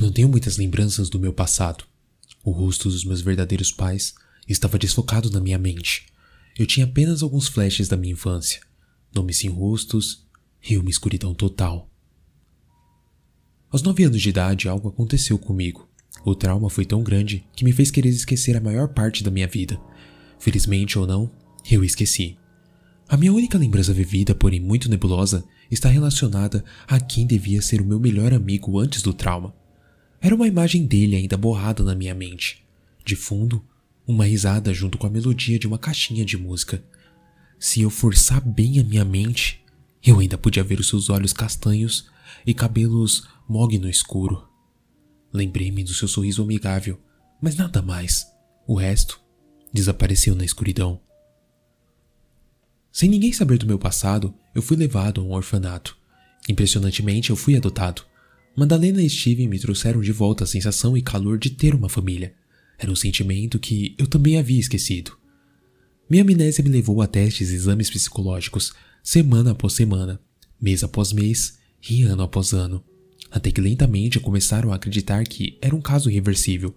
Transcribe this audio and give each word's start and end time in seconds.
Eu 0.00 0.06
não 0.06 0.12
tenho 0.12 0.30
muitas 0.30 0.56
lembranças 0.56 1.10
do 1.10 1.20
meu 1.20 1.30
passado. 1.30 1.84
O 2.42 2.52
rosto 2.52 2.88
dos 2.88 3.04
meus 3.04 3.20
verdadeiros 3.20 3.70
pais 3.70 4.14
estava 4.48 4.78
desfocado 4.78 5.30
na 5.30 5.40
minha 5.40 5.58
mente. 5.58 6.06
Eu 6.58 6.66
tinha 6.66 6.86
apenas 6.86 7.22
alguns 7.22 7.48
flashes 7.48 7.86
da 7.86 7.98
minha 7.98 8.14
infância, 8.14 8.62
nomes 9.14 9.36
sem 9.36 9.50
rostos 9.50 10.26
e 10.66 10.78
uma 10.78 10.88
escuridão 10.88 11.34
total. 11.34 11.86
Aos 13.70 13.82
nove 13.82 14.02
anos 14.04 14.22
de 14.22 14.30
idade, 14.30 14.70
algo 14.70 14.88
aconteceu 14.88 15.38
comigo. 15.38 15.86
O 16.24 16.34
trauma 16.34 16.70
foi 16.70 16.86
tão 16.86 17.02
grande 17.02 17.44
que 17.54 17.62
me 17.62 17.70
fez 17.70 17.90
querer 17.90 18.08
esquecer 18.08 18.56
a 18.56 18.60
maior 18.60 18.88
parte 18.88 19.22
da 19.22 19.30
minha 19.30 19.46
vida. 19.46 19.78
Felizmente 20.38 20.98
ou 20.98 21.06
não, 21.06 21.30
eu 21.70 21.84
esqueci. 21.84 22.38
A 23.06 23.18
minha 23.18 23.34
única 23.34 23.58
lembrança 23.58 23.92
vivida, 23.92 24.34
porém 24.34 24.60
muito 24.60 24.88
nebulosa, 24.88 25.44
está 25.70 25.90
relacionada 25.90 26.64
a 26.88 26.98
quem 26.98 27.26
devia 27.26 27.60
ser 27.60 27.82
o 27.82 27.86
meu 27.86 28.00
melhor 28.00 28.32
amigo 28.32 28.78
antes 28.78 29.02
do 29.02 29.12
trauma. 29.12 29.59
Era 30.20 30.34
uma 30.34 30.46
imagem 30.46 30.86
dele 30.86 31.16
ainda 31.16 31.36
borrada 31.36 31.82
na 31.82 31.94
minha 31.94 32.14
mente. 32.14 32.62
De 33.04 33.16
fundo, 33.16 33.64
uma 34.06 34.26
risada 34.26 34.74
junto 34.74 34.98
com 34.98 35.06
a 35.06 35.10
melodia 35.10 35.58
de 35.58 35.66
uma 35.66 35.78
caixinha 35.78 36.24
de 36.24 36.36
música. 36.36 36.84
Se 37.58 37.80
eu 37.80 37.90
forçar 37.90 38.40
bem 38.40 38.78
a 38.78 38.84
minha 38.84 39.04
mente, 39.04 39.64
eu 40.04 40.18
ainda 40.18 40.36
podia 40.36 40.62
ver 40.62 40.78
os 40.78 40.88
seus 40.88 41.08
olhos 41.08 41.32
castanhos 41.32 42.10
e 42.46 42.52
cabelos 42.52 43.26
mogue 43.48 43.78
no 43.78 43.88
escuro. 43.88 44.46
Lembrei-me 45.32 45.84
do 45.84 45.94
seu 45.94 46.08
sorriso 46.08 46.42
amigável, 46.42 47.00
mas 47.40 47.56
nada 47.56 47.80
mais. 47.80 48.26
O 48.66 48.74
resto 48.74 49.20
desapareceu 49.72 50.34
na 50.34 50.44
escuridão. 50.44 51.00
Sem 52.92 53.08
ninguém 53.08 53.32
saber 53.32 53.56
do 53.56 53.66
meu 53.66 53.78
passado, 53.78 54.34
eu 54.54 54.60
fui 54.60 54.76
levado 54.76 55.20
a 55.20 55.24
um 55.24 55.32
orfanato. 55.32 55.96
Impressionantemente, 56.48 57.30
eu 57.30 57.36
fui 57.36 57.56
adotado. 57.56 58.02
Madalena 58.56 59.02
e 59.02 59.08
Steven 59.08 59.48
me 59.48 59.58
trouxeram 59.58 60.00
de 60.00 60.12
volta 60.12 60.44
a 60.44 60.46
sensação 60.46 60.96
e 60.96 61.02
calor 61.02 61.38
de 61.38 61.50
ter 61.50 61.74
uma 61.74 61.88
família. 61.88 62.34
Era 62.78 62.90
um 62.90 62.96
sentimento 62.96 63.58
que 63.58 63.94
eu 63.96 64.06
também 64.06 64.38
havia 64.38 64.58
esquecido. 64.58 65.12
Minha 66.08 66.22
amnésia 66.22 66.64
me 66.64 66.70
levou 66.70 67.00
a 67.00 67.06
testes 67.06 67.50
e 67.50 67.54
exames 67.54 67.88
psicológicos, 67.88 68.72
semana 69.02 69.52
após 69.52 69.74
semana, 69.74 70.20
mês 70.60 70.82
após 70.82 71.12
mês 71.12 71.58
e 71.88 72.02
ano 72.02 72.22
após 72.22 72.52
ano, 72.52 72.82
até 73.30 73.52
que 73.52 73.60
lentamente 73.60 74.18
começaram 74.18 74.72
a 74.72 74.74
acreditar 74.74 75.24
que 75.24 75.56
era 75.62 75.74
um 75.74 75.80
caso 75.80 76.10
irreversível. 76.10 76.74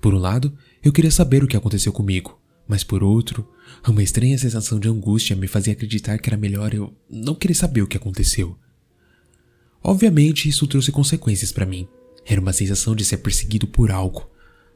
Por 0.00 0.14
um 0.14 0.18
lado, 0.18 0.56
eu 0.84 0.92
queria 0.92 1.10
saber 1.10 1.42
o 1.42 1.48
que 1.48 1.56
aconteceu 1.56 1.92
comigo, 1.92 2.38
mas 2.68 2.84
por 2.84 3.02
outro, 3.02 3.48
uma 3.88 4.02
estranha 4.02 4.36
sensação 4.36 4.78
de 4.78 4.88
angústia 4.88 5.34
me 5.34 5.48
fazia 5.48 5.72
acreditar 5.72 6.18
que 6.18 6.28
era 6.28 6.36
melhor 6.36 6.74
eu 6.74 6.94
não 7.08 7.34
querer 7.34 7.54
saber 7.54 7.82
o 7.82 7.86
que 7.86 7.96
aconteceu. 7.96 8.58
Obviamente, 9.88 10.48
isso 10.48 10.66
trouxe 10.66 10.90
consequências 10.90 11.52
para 11.52 11.64
mim. 11.64 11.86
Era 12.24 12.40
uma 12.40 12.52
sensação 12.52 12.92
de 12.92 13.04
ser 13.04 13.18
perseguido 13.18 13.68
por 13.68 13.92
algo. 13.92 14.28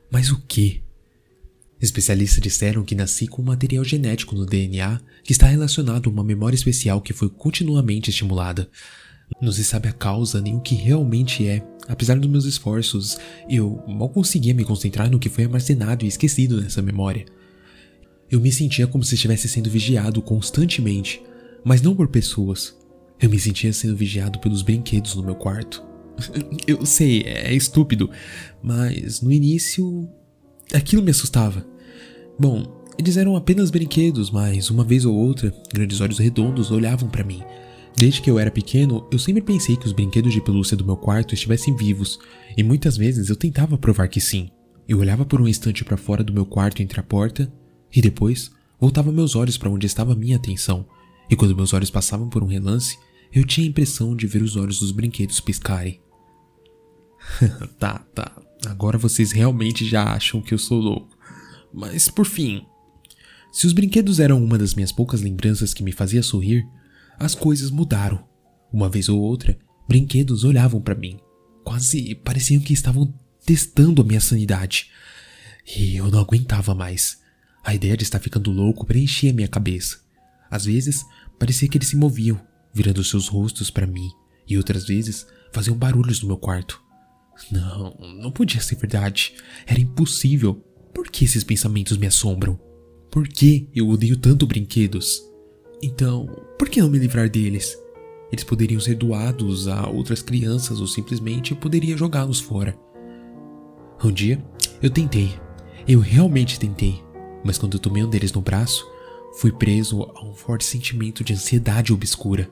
Mas 0.08 0.30
o 0.30 0.40
que? 0.46 0.84
Especialistas 1.82 2.40
disseram 2.40 2.84
que 2.84 2.94
nasci 2.94 3.26
com 3.26 3.42
um 3.42 3.46
material 3.46 3.82
genético 3.82 4.36
no 4.36 4.46
DNA 4.46 5.00
que 5.24 5.32
está 5.32 5.48
relacionado 5.48 6.08
a 6.08 6.12
uma 6.12 6.22
memória 6.22 6.54
especial 6.54 7.00
que 7.00 7.12
foi 7.12 7.28
continuamente 7.28 8.08
estimulada. 8.08 8.70
Não 9.42 9.50
se 9.50 9.64
sabe 9.64 9.88
a 9.88 9.92
causa 9.92 10.40
nem 10.40 10.54
o 10.54 10.60
que 10.60 10.76
realmente 10.76 11.44
é. 11.44 11.60
Apesar 11.88 12.16
dos 12.16 12.30
meus 12.30 12.44
esforços, 12.44 13.18
eu 13.48 13.82
mal 13.88 14.10
conseguia 14.10 14.54
me 14.54 14.64
concentrar 14.64 15.10
no 15.10 15.18
que 15.18 15.28
foi 15.28 15.42
armazenado 15.42 16.04
e 16.04 16.08
esquecido 16.08 16.60
nessa 16.60 16.80
memória. 16.80 17.26
Eu 18.30 18.38
me 18.38 18.52
sentia 18.52 18.86
como 18.86 19.02
se 19.02 19.16
estivesse 19.16 19.48
sendo 19.48 19.70
vigiado 19.70 20.22
constantemente, 20.22 21.20
mas 21.64 21.82
não 21.82 21.96
por 21.96 22.06
pessoas, 22.06 22.76
eu 23.20 23.28
me 23.28 23.38
sentia 23.38 23.72
sendo 23.72 23.96
vigiado 23.96 24.38
pelos 24.38 24.62
brinquedos 24.62 25.14
no 25.14 25.22
meu 25.22 25.34
quarto. 25.34 25.82
Eu 26.66 26.84
sei, 26.84 27.22
é 27.22 27.54
estúpido, 27.54 28.10
mas 28.62 29.20
no 29.20 29.32
início 29.32 30.08
aquilo 30.72 31.02
me 31.02 31.10
assustava. 31.10 31.66
Bom, 32.38 32.84
eles 32.98 33.16
eram 33.16 33.36
apenas 33.36 33.70
brinquedos, 33.70 34.30
mas 34.30 34.70
uma 34.70 34.84
vez 34.84 35.04
ou 35.04 35.14
outra, 35.14 35.54
grandes 35.72 36.00
olhos 36.00 36.18
redondos 36.18 36.70
olhavam 36.70 37.08
para 37.08 37.24
mim. 37.24 37.42
Desde 37.96 38.20
que 38.20 38.30
eu 38.30 38.38
era 38.38 38.50
pequeno, 38.50 39.06
eu 39.10 39.18
sempre 39.18 39.42
pensei 39.42 39.76
que 39.76 39.86
os 39.86 39.92
brinquedos 39.92 40.32
de 40.32 40.40
pelúcia 40.40 40.76
do 40.76 40.84
meu 40.84 40.96
quarto 40.96 41.34
estivessem 41.34 41.74
vivos, 41.74 42.18
e 42.56 42.62
muitas 42.62 42.96
vezes 42.96 43.28
eu 43.28 43.36
tentava 43.36 43.76
provar 43.76 44.08
que 44.08 44.20
sim. 44.20 44.50
Eu 44.88 44.98
olhava 44.98 45.24
por 45.24 45.40
um 45.40 45.48
instante 45.48 45.84
para 45.84 45.96
fora 45.96 46.24
do 46.24 46.32
meu 46.32 46.44
quarto 46.44 46.82
entre 46.82 46.98
a 47.00 47.02
porta 47.02 47.52
e 47.94 48.00
depois 48.00 48.50
voltava 48.78 49.12
meus 49.12 49.36
olhos 49.36 49.56
para 49.56 49.70
onde 49.70 49.86
estava 49.86 50.14
minha 50.14 50.36
atenção. 50.36 50.86
E 51.30 51.36
quando 51.36 51.54
meus 51.54 51.72
olhos 51.72 51.90
passavam 51.90 52.28
por 52.28 52.42
um 52.42 52.46
relance, 52.46 52.98
eu 53.32 53.44
tinha 53.44 53.66
a 53.66 53.70
impressão 53.70 54.16
de 54.16 54.26
ver 54.26 54.42
os 54.42 54.56
olhos 54.56 54.80
dos 54.80 54.90
brinquedos 54.90 55.40
piscarem. 55.40 56.00
tá, 57.78 57.98
tá. 58.14 58.40
Agora 58.66 58.98
vocês 58.98 59.32
realmente 59.32 59.86
já 59.86 60.04
acham 60.04 60.42
que 60.42 60.52
eu 60.52 60.58
sou 60.58 60.80
louco. 60.80 61.16
Mas 61.72 62.08
por 62.08 62.26
fim, 62.26 62.66
se 63.52 63.66
os 63.66 63.72
brinquedos 63.72 64.20
eram 64.20 64.42
uma 64.42 64.58
das 64.58 64.74
minhas 64.74 64.92
poucas 64.92 65.20
lembranças 65.20 65.72
que 65.72 65.82
me 65.82 65.92
fazia 65.92 66.22
sorrir, 66.22 66.66
as 67.18 67.34
coisas 67.34 67.70
mudaram. 67.70 68.24
Uma 68.72 68.88
vez 68.88 69.08
ou 69.08 69.20
outra, 69.20 69.58
brinquedos 69.88 70.44
olhavam 70.44 70.80
para 70.80 70.94
mim, 70.94 71.18
quase 71.64 72.14
pareciam 72.16 72.62
que 72.62 72.72
estavam 72.72 73.12
testando 73.44 74.02
a 74.02 74.04
minha 74.04 74.20
sanidade. 74.20 74.90
E 75.76 75.96
eu 75.96 76.10
não 76.10 76.20
aguentava 76.20 76.74
mais. 76.74 77.18
A 77.64 77.74
ideia 77.74 77.96
de 77.96 78.02
estar 78.02 78.18
ficando 78.18 78.50
louco 78.50 78.86
preenchia 78.86 79.32
minha 79.32 79.48
cabeça. 79.48 79.98
Às 80.50 80.64
vezes, 80.64 81.04
parecia 81.38 81.68
que 81.68 81.78
eles 81.78 81.88
se 81.88 81.96
moviam, 81.96 82.40
virando 82.72 83.02
seus 83.04 83.28
rostos 83.28 83.70
para 83.70 83.86
mim, 83.86 84.08
e 84.46 84.56
outras 84.56 84.86
vezes 84.86 85.26
faziam 85.52 85.76
barulhos 85.76 86.22
no 86.22 86.28
meu 86.28 86.36
quarto. 86.36 86.80
Não, 87.50 87.96
não 88.20 88.30
podia 88.30 88.60
ser 88.60 88.76
verdade. 88.76 89.34
Era 89.66 89.80
impossível. 89.80 90.54
Por 90.92 91.08
que 91.08 91.24
esses 91.24 91.44
pensamentos 91.44 91.96
me 91.96 92.06
assombram? 92.06 92.58
Por 93.10 93.26
que 93.26 93.68
eu 93.74 93.88
odeio 93.88 94.16
tanto 94.16 94.46
brinquedos? 94.46 95.20
Então, 95.82 96.26
por 96.58 96.68
que 96.68 96.80
não 96.80 96.90
me 96.90 96.98
livrar 96.98 97.28
deles? 97.28 97.76
Eles 98.30 98.44
poderiam 98.44 98.80
ser 98.80 98.94
doados 98.94 99.66
a 99.66 99.88
outras 99.88 100.22
crianças 100.22 100.80
ou 100.80 100.86
simplesmente 100.86 101.54
poderia 101.54 101.96
jogá-los 101.96 102.38
fora. 102.38 102.78
Um 104.02 104.12
dia, 104.12 104.42
eu 104.80 104.90
tentei. 104.90 105.34
Eu 105.88 106.00
realmente 106.00 106.58
tentei. 106.58 107.02
Mas 107.44 107.58
quando 107.58 107.74
eu 107.74 107.80
tomei 107.80 108.04
um 108.04 108.10
deles 108.10 108.32
no 108.32 108.40
braço, 108.40 108.86
fui 109.38 109.50
preso 109.50 110.02
a 110.14 110.24
um 110.24 110.34
forte 110.34 110.64
sentimento 110.64 111.24
de 111.24 111.32
ansiedade 111.32 111.92
obscura. 111.92 112.48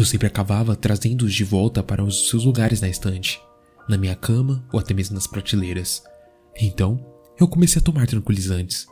Eu 0.00 0.06
sempre 0.06 0.26
acabava 0.26 0.74
trazendo-os 0.74 1.34
de 1.34 1.44
volta 1.44 1.82
para 1.82 2.02
os 2.02 2.30
seus 2.30 2.46
lugares 2.46 2.80
na 2.80 2.88
estante, 2.88 3.38
na 3.86 3.98
minha 3.98 4.16
cama 4.16 4.66
ou 4.72 4.80
até 4.80 4.94
mesmo 4.94 5.14
nas 5.14 5.26
prateleiras. 5.26 6.02
Então, 6.58 7.06
eu 7.38 7.46
comecei 7.46 7.82
a 7.82 7.84
tomar 7.84 8.06
tranquilizantes. 8.06 8.86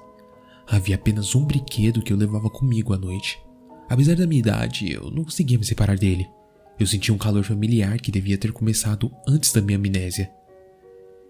Havia 0.67 0.97
apenas 0.97 1.35
um 1.35 1.47
brinquedo 1.47 2.03
que 2.03 2.13
eu 2.13 2.17
levava 2.19 2.51
comigo 2.51 2.93
à 2.93 2.99
noite. 2.99 3.41
Apesar 3.89 4.17
da 4.17 4.27
minha 4.27 4.41
idade, 4.41 4.93
eu 4.93 5.11
não 5.11 5.25
conseguia 5.25 5.57
me 5.57 5.65
separar 5.65 5.97
dele. 5.97 6.29
Eu 6.79 6.87
sentia 6.87 7.15
um 7.15 7.19
calor 7.19 7.43
familiar 7.43 7.99
que 7.99 8.13
devia 8.13 8.37
ter 8.37 8.53
começado 8.53 9.11
antes 9.27 9.51
da 9.51 9.63
minha 9.63 9.79
amnésia. 9.79 10.31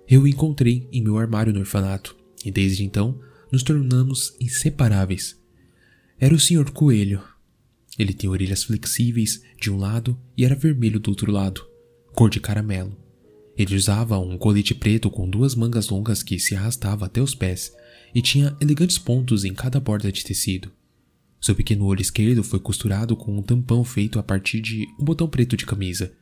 Eu 0.09 0.23
o 0.23 0.27
encontrei 0.27 0.89
em 0.91 1.05
meu 1.05 1.17
armário 1.17 1.53
no 1.53 1.61
orfanato, 1.61 2.17
e 2.45 2.51
desde 2.51 2.83
então 2.83 3.17
nos 3.53 3.63
tornamos 3.63 4.35
inseparáveis. 4.41 5.41
Era 6.19 6.35
o 6.35 6.41
Sr. 6.41 6.73
Coelho, 6.73 7.23
ele 7.99 8.13
tinha 8.13 8.31
orelhas 8.31 8.63
flexíveis 8.63 9.43
de 9.61 9.71
um 9.71 9.77
lado 9.77 10.19
e 10.37 10.45
era 10.45 10.55
vermelho 10.55 11.01
do 11.01 11.11
outro 11.11 11.33
lado, 11.33 11.67
cor 12.15 12.31
de 12.31 12.41
caramelo. 12.41 12.97
Ele 13.57 13.75
usava 13.75 14.19
um 14.19 14.39
colete 14.39 14.75
preto 14.75 15.11
com 15.11 15.29
duas 15.29 15.55
mangas 15.57 15.89
longas 15.89 16.23
que 16.23 16.39
se 16.39 16.55
arrastava 16.55 17.07
até 17.07 17.21
os 17.21 17.35
pés 17.35 17.73
e 18.15 18.23
tinha 18.23 18.57
elegantes 18.61 18.99
pontos 18.99 19.45
em 19.45 19.53
cada 19.53 19.81
borda 19.81 20.13
de 20.13 20.25
tecido. 20.25 20.71
Seu 21.41 21.55
pequeno 21.55 21.85
olho 21.85 22.01
esquerdo 22.01 22.43
foi 22.45 22.61
costurado 22.61 23.17
com 23.17 23.37
um 23.37 23.43
tampão 23.43 23.85
feito 23.85 24.19
a 24.19 24.23
partir 24.23 24.61
de 24.61 24.87
um 24.99 25.05
botão 25.05 25.29
preto 25.29 25.57
de 25.57 25.67
camisa. 25.67 26.13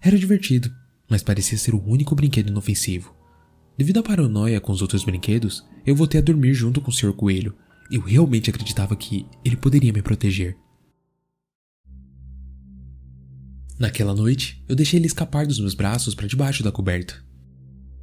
Era 0.00 0.18
divertido, 0.18 0.72
mas 1.08 1.22
parecia 1.22 1.58
ser 1.58 1.74
o 1.74 1.84
único 1.84 2.14
brinquedo 2.14 2.48
inofensivo. 2.48 3.14
Devido 3.76 4.00
à 4.00 4.02
paranoia 4.02 4.60
com 4.60 4.72
os 4.72 4.82
outros 4.82 5.04
brinquedos, 5.04 5.64
eu 5.86 5.94
voltei 5.94 6.20
a 6.20 6.22
dormir 6.22 6.54
junto 6.54 6.80
com 6.80 6.90
o 6.90 6.92
Sr. 6.92 7.12
Coelho. 7.12 7.54
Eu 7.90 8.00
realmente 8.00 8.50
acreditava 8.50 8.96
que 8.96 9.24
ele 9.44 9.56
poderia 9.56 9.92
me 9.92 10.02
proteger. 10.02 10.56
Naquela 13.78 14.12
noite, 14.12 14.62
eu 14.68 14.74
deixei 14.74 14.98
ele 14.98 15.06
escapar 15.06 15.46
dos 15.46 15.60
meus 15.60 15.74
braços 15.74 16.12
para 16.14 16.26
debaixo 16.26 16.64
da 16.64 16.72
coberta. 16.72 17.14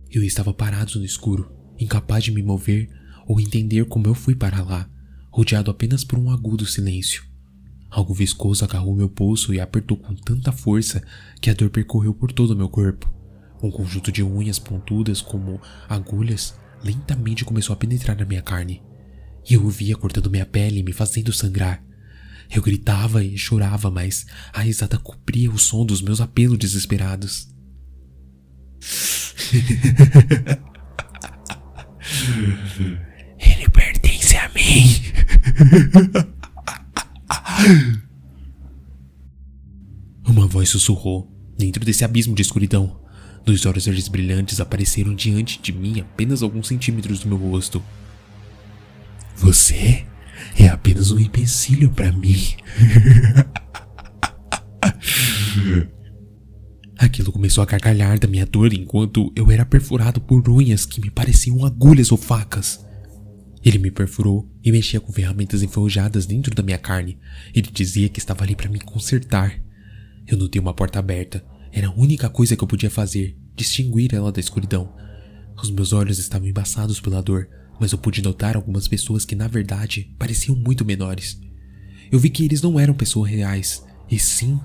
Eu 0.10 0.24
estava 0.24 0.54
parado 0.54 0.98
no 0.98 1.04
escuro, 1.04 1.52
incapaz 1.78 2.24
de 2.24 2.32
me 2.32 2.42
mover 2.42 2.90
ou 3.28 3.42
entender 3.42 3.84
como 3.86 4.08
eu 4.08 4.16
fui 4.16 4.34
para 4.34 4.64
lá, 4.64 4.90
rodeado 5.30 5.70
apenas 5.70 6.06
por 6.06 6.18
um 6.18 6.32
agudo 6.32 6.66
silêncio. 6.66 7.26
Algo 7.90 8.14
viscoso 8.14 8.64
agarrou 8.64 8.96
meu 8.96 9.10
pulso 9.10 9.54
e 9.54 9.60
apertou 9.60 9.98
com 9.98 10.16
tanta 10.16 10.52
força 10.52 11.04
que 11.42 11.50
a 11.50 11.54
dor 11.54 11.70
percorreu 11.70 12.14
por 12.14 12.32
todo 12.32 12.52
o 12.52 12.56
meu 12.56 12.70
corpo. 12.70 13.14
Um 13.62 13.70
conjunto 13.70 14.14
de 14.14 14.24
unhas 14.24 14.60
pontudas 14.60 15.22
como 15.22 15.60
agulhas 15.90 16.56
lentamente 16.84 17.44
começou 17.44 17.74
a 17.74 17.78
penetrar 17.78 18.18
na 18.18 18.26
minha 18.26 18.42
carne. 18.42 18.82
E 19.50 19.56
eu 19.56 19.66
o 19.66 19.70
via 19.70 19.98
cortando 19.98 20.32
minha 20.32 20.46
pele 20.46 20.80
e 20.80 20.84
me 20.84 20.94
fazendo 20.94 21.34
sangrar. 21.34 21.85
Eu 22.54 22.62
gritava 22.62 23.24
e 23.24 23.38
chorava, 23.38 23.90
mas 23.90 24.26
a 24.54 24.62
risada 24.62 24.98
cobria 24.98 25.52
o 25.52 25.58
som 25.58 25.86
dos 25.86 26.02
meus 26.02 26.22
apelos 26.22 26.58
desesperados. 26.58 27.48
Ele 33.40 33.70
pertence 33.70 34.36
a 34.38 34.50
mim. 34.50 35.02
Uma 40.28 40.48
voz 40.48 40.70
sussurrou 40.70 41.32
dentro 41.58 41.84
desse 41.86 42.04
abismo 42.04 42.36
de 42.36 42.42
escuridão. 42.42 43.00
Dois 43.46 43.66
olhos 43.66 43.86
verdes 43.86 44.08
brilhantes 44.08 44.60
apareceram 44.60 45.14
diante 45.14 45.62
de 45.62 45.72
mim 45.72 46.00
apenas 46.00 46.42
alguns 46.42 46.68
centímetros 46.68 47.20
do 47.20 47.28
meu 47.28 47.38
rosto. 47.38 47.82
Você 49.36 50.06
é 50.58 50.68
apenas 50.68 51.12
um 51.12 51.20
empecilho 51.20 51.90
para 51.92 52.12
mim. 52.12 52.42
Aquilo 56.98 57.32
começou 57.32 57.62
a 57.62 57.66
gargalhar 57.66 58.20
da 58.20 58.28
minha 58.28 58.46
dor 58.46 58.74
enquanto 58.74 59.32
eu 59.36 59.52
era 59.52 59.66
perfurado 59.66 60.22
por 60.22 60.50
unhas 60.50 60.86
que 60.86 61.02
me 61.02 61.10
pareciam 61.10 61.66
agulhas 61.66 62.12
ou 62.12 62.18
facas. 62.18 62.86
Ele 63.64 63.80
me 63.80 63.92
perfurou 63.92 64.48
e 64.64 64.72
mexia 64.72 65.00
com 65.00 65.12
ferramentas 65.12 65.64
enferrujadas 65.64 66.26
dentro 66.26 66.54
da 66.54 66.62
minha 66.62 66.78
carne. 66.78 67.18
Ele 67.54 67.70
dizia 67.72 68.08
que 68.10 68.20
estava 68.20 68.44
ali 68.44 68.56
para 68.56 68.70
me 68.70 68.80
consertar. 68.80 69.60
Eu 70.28 70.38
notei 70.38 70.62
uma 70.62 70.74
porta 70.74 71.00
aberta. 71.00 71.44
Era 71.72 71.88
a 71.88 71.94
única 71.94 72.30
coisa 72.30 72.56
que 72.56 72.64
eu 72.64 72.68
podia 72.68 72.90
fazer, 72.90 73.36
distinguir 73.56 74.14
ela 74.14 74.32
da 74.32 74.40
escuridão. 74.40 74.94
Os 75.62 75.72
meus 75.72 75.94
olhos 75.94 76.20
estavam 76.20 76.48
embaçados 76.48 77.00
pela 77.02 77.22
dor, 77.22 77.50
mas 77.80 77.92
eu 77.92 77.98
pude 77.98 78.22
notar 78.22 78.56
algumas 78.56 78.88
pessoas 78.88 79.26
que 79.26 79.36
na 79.36 79.48
verdade 79.48 80.14
pareciam 80.18 80.56
muito 80.56 80.86
menores. 80.86 81.40
Eu 82.12 82.20
vi 82.20 82.30
que 82.30 82.44
eles 82.44 82.62
não 82.62 82.80
eram 82.80 82.94
pessoas 82.94 83.30
reais, 83.30 83.84
e 84.10 84.20
sim 84.20 84.60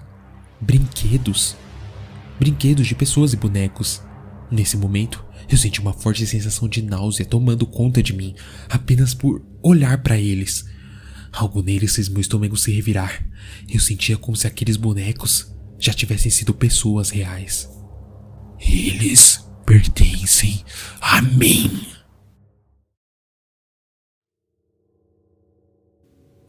brinquedos. 0.60 1.56
Brinquedos 2.38 2.86
de 2.86 2.94
pessoas 2.94 3.32
e 3.32 3.36
bonecos. 3.36 4.02
Nesse 4.50 4.76
momento, 4.76 5.24
eu 5.48 5.56
senti 5.56 5.80
uma 5.80 5.92
forte 5.92 6.26
sensação 6.26 6.68
de 6.68 6.82
náusea 6.82 7.24
tomando 7.24 7.66
conta 7.66 8.02
de 8.02 8.12
mim, 8.12 8.34
apenas 8.68 9.14
por 9.14 9.44
olhar 9.62 10.02
para 10.02 10.18
eles. 10.18 10.64
Algo 11.32 11.62
neles 11.62 11.94
fez 11.94 12.08
meu 12.08 12.20
estômago 12.20 12.56
se 12.56 12.72
revirar. 12.72 13.24
Eu 13.68 13.80
sentia 13.80 14.16
como 14.16 14.36
se 14.36 14.46
aqueles 14.46 14.76
bonecos 14.76 15.52
já 15.78 15.92
tivessem 15.92 16.30
sido 16.30 16.52
pessoas 16.52 17.10
reais. 17.10 17.68
Eles 18.60 19.44
pertencem 19.64 20.62
a 21.00 21.22
mim. 21.22 21.86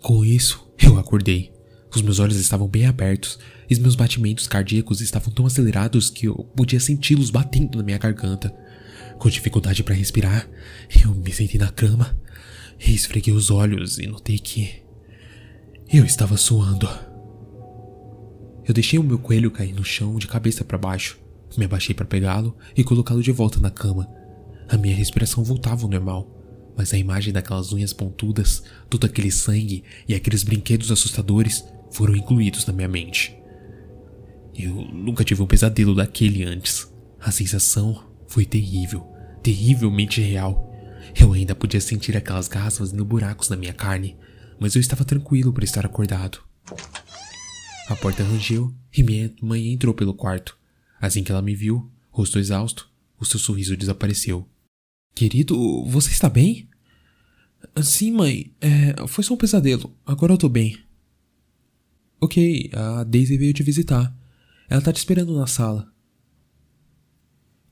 Com 0.02 0.26
isso, 0.26 0.68
eu 0.82 0.98
acordei. 0.98 1.52
Os 1.94 2.02
meus 2.02 2.20
olhos 2.20 2.38
estavam 2.38 2.68
bem 2.68 2.86
abertos 2.86 3.38
e 3.70 3.74
os 3.74 3.80
meus 3.80 3.96
batimentos 3.96 4.48
cardíacos 4.48 5.02
estavam 5.02 5.32
tão 5.34 5.46
acelerados 5.46 6.10
que 6.10 6.28
eu 6.28 6.36
podia 6.56 6.80
senti-los 6.80 7.30
batendo 7.30 7.78
na 7.78 7.84
minha 7.84 7.98
garganta. 7.98 8.54
Com 9.20 9.30
dificuldade 9.30 9.84
para 9.84 9.94
respirar, 9.94 10.50
eu 11.04 11.14
me 11.14 11.32
sentei 11.32 11.60
na 11.60 11.70
cama 11.70 12.18
esfreguei 12.90 13.34
os 13.34 13.52
olhos 13.52 14.00
e 14.00 14.08
notei 14.08 14.40
que 14.40 14.82
eu 15.92 16.06
estava 16.06 16.38
suando. 16.38 16.90
Eu 18.66 18.74
deixei 18.74 18.98
o 18.98 19.04
meu 19.04 19.20
coelho 19.20 19.52
cair 19.52 19.74
no 19.74 19.84
chão 19.84 20.16
de 20.16 20.28
cabeça 20.28 20.64
para 20.64 20.78
baixo. 20.78 21.20
Me 21.58 21.66
abaixei 21.66 21.94
para 21.94 22.06
pegá-lo 22.06 22.56
e 22.76 22.84
colocá-lo 22.84 23.22
de 23.22 23.32
volta 23.32 23.60
na 23.60 23.70
cama. 23.70 24.08
A 24.70 24.78
minha 24.78 24.96
respiração 24.96 25.44
voltava 25.44 25.84
ao 25.84 25.90
normal 25.90 26.41
mas 26.82 26.96
a 26.96 26.98
imagem 26.98 27.32
daquelas 27.32 27.72
unhas 27.72 27.94
pontudas, 27.94 28.64
todo 28.90 29.06
aquele 29.06 29.30
sangue 29.30 29.84
e 30.08 30.16
aqueles 30.16 30.42
brinquedos 30.42 30.90
assustadores 30.90 31.64
foram 31.92 32.16
incluídos 32.16 32.66
na 32.66 32.74
minha 32.74 32.88
mente. 32.88 33.38
Eu 34.58 34.74
nunca 34.92 35.24
tive 35.24 35.44
um 35.44 35.46
pesadelo 35.46 35.94
daquele 35.94 36.44
antes. 36.44 36.92
A 37.20 37.30
sensação 37.30 38.04
foi 38.28 38.46
terrível, 38.46 39.02
terrivelmente 39.44 40.20
real. 40.22 40.74
Eu 41.16 41.34
ainda 41.34 41.54
podia 41.54 41.80
sentir 41.80 42.18
aquelas 42.18 42.48
garras 42.48 42.80
fazendo 42.80 43.06
buracos 43.06 43.48
na 43.48 43.56
minha 43.56 43.74
carne, 43.74 44.18
mas 44.60 44.74
eu 44.74 44.80
estava 44.80 45.06
tranquilo 45.06 45.54
por 45.54 45.64
estar 45.64 45.86
acordado. 45.86 46.40
A 47.90 47.96
porta 47.96 48.24
rangeu 48.24 48.74
e 48.92 49.04
minha 49.04 49.32
mãe 49.40 49.72
entrou 49.72 49.94
pelo 49.94 50.16
quarto. 50.16 50.58
Assim 51.00 51.24
que 51.24 51.32
ela 51.32 51.44
me 51.44 51.54
viu, 51.54 51.92
rosto 52.10 52.40
exausto, 52.40 52.90
o 53.20 53.26
seu 53.26 53.40
sorriso 53.40 53.78
desapareceu. 53.78 54.50
Querido, 55.14 55.86
você 55.86 56.10
está 56.10 56.28
bem? 56.28 56.71
Sim, 57.84 58.12
mãe. 58.12 58.54
É, 58.60 59.08
foi 59.08 59.24
só 59.24 59.34
um 59.34 59.38
pesadelo. 59.38 59.96
Agora 60.06 60.34
eu 60.34 60.38
tô 60.38 60.50
bem. 60.50 60.78
Ok, 62.20 62.70
a 62.74 63.04
Daisy 63.04 63.38
veio 63.38 63.54
te 63.54 63.64
visitar. 63.64 64.16
Ela 64.70 64.82
tá 64.82 64.94
te 64.94 64.98
esperando 64.98 65.36
na 65.36 65.48
sala. 65.48 65.92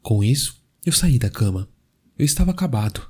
Com 0.02 0.24
isso, 0.24 0.62
eu 0.86 0.92
saí 0.92 1.20
da 1.20 1.30
cama. 1.30 1.70
Eu 2.18 2.26
estava 2.26 2.52
acabado. 2.52 3.10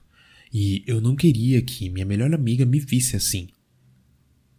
E 0.52 0.84
eu 0.86 1.00
não 1.00 1.16
queria 1.16 1.62
que 1.62 1.90
minha 1.90 2.06
melhor 2.06 2.34
amiga 2.34 2.66
me 2.66 2.80
visse 2.80 3.16
assim. 3.16 3.50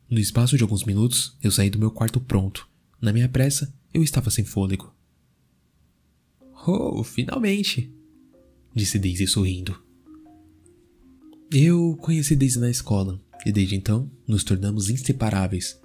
No 0.08 0.19
espaço 0.19 0.56
de 0.56 0.62
alguns 0.62 0.84
minutos, 0.84 1.37
eu 1.43 1.50
saí 1.50 1.69
do 1.70 1.78
meu 1.78 1.90
quarto 1.90 2.20
pronto. 2.20 2.69
Na 3.00 3.12
minha 3.12 3.28
pressa, 3.28 3.73
eu 3.93 4.02
estava 4.02 4.31
sem 4.31 4.44
fôlego. 4.44 4.94
Oh, 6.66 7.02
finalmente! 7.05 7.93
disse 8.75 8.99
Daisy 8.99 9.26
sorrindo. 9.26 9.82
Eu 11.52 11.99
conheci 12.00 12.37
Daisy 12.37 12.61
na 12.61 12.70
escola 12.70 13.20
e 13.44 13.50
desde 13.50 13.75
então 13.75 14.08
nos 14.25 14.44
tornamos 14.44 14.88
inseparáveis. 14.88 15.76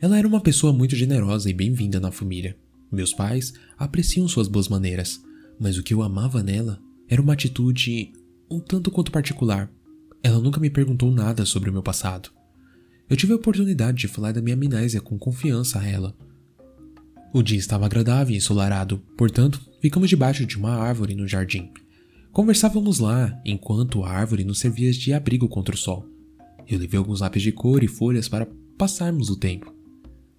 Ela 0.00 0.18
era 0.18 0.26
uma 0.26 0.40
pessoa 0.40 0.72
muito 0.72 0.96
generosa 0.96 1.48
e 1.48 1.52
bem-vinda 1.52 2.00
na 2.00 2.10
família. 2.10 2.56
Meus 2.90 3.14
pais 3.14 3.52
apreciam 3.78 4.26
suas 4.26 4.48
boas 4.48 4.68
maneiras, 4.68 5.22
mas 5.56 5.78
o 5.78 5.84
que 5.84 5.94
eu 5.94 6.02
amava 6.02 6.42
nela 6.42 6.80
era 7.08 7.22
uma 7.22 7.32
atitude 7.32 8.12
um 8.50 8.58
tanto 8.58 8.90
quanto 8.90 9.12
particular. 9.12 9.70
Ela 10.20 10.40
nunca 10.40 10.58
me 10.58 10.68
perguntou 10.68 11.12
nada 11.12 11.46
sobre 11.46 11.70
o 11.70 11.72
meu 11.72 11.82
passado. 11.82 12.30
Eu 13.08 13.16
tive 13.16 13.34
a 13.34 13.36
oportunidade 13.36 13.98
de 13.98 14.08
falar 14.08 14.32
da 14.32 14.42
minha 14.42 14.56
amnésia 14.56 15.00
com 15.00 15.16
confiança 15.16 15.78
a 15.78 15.86
ela. 15.86 16.12
O 17.32 17.40
dia 17.40 17.58
estava 17.58 17.86
agradável 17.86 18.34
e 18.34 18.38
ensolarado, 18.38 18.98
portanto, 19.16 19.60
ficamos 19.80 20.10
debaixo 20.10 20.44
de 20.44 20.56
uma 20.56 20.74
árvore 20.74 21.14
no 21.14 21.28
jardim. 21.28 21.70
Conversávamos 22.34 22.98
lá, 22.98 23.40
enquanto 23.44 24.02
a 24.02 24.10
árvore 24.10 24.42
nos 24.42 24.58
servia 24.58 24.90
de 24.90 25.12
abrigo 25.12 25.48
contra 25.48 25.72
o 25.72 25.78
sol. 25.78 26.04
Eu 26.66 26.80
levei 26.80 26.98
alguns 26.98 27.20
lápis 27.20 27.40
de 27.40 27.52
cor 27.52 27.84
e 27.84 27.86
folhas 27.86 28.28
para 28.28 28.48
passarmos 28.76 29.30
o 29.30 29.36
tempo. 29.36 29.72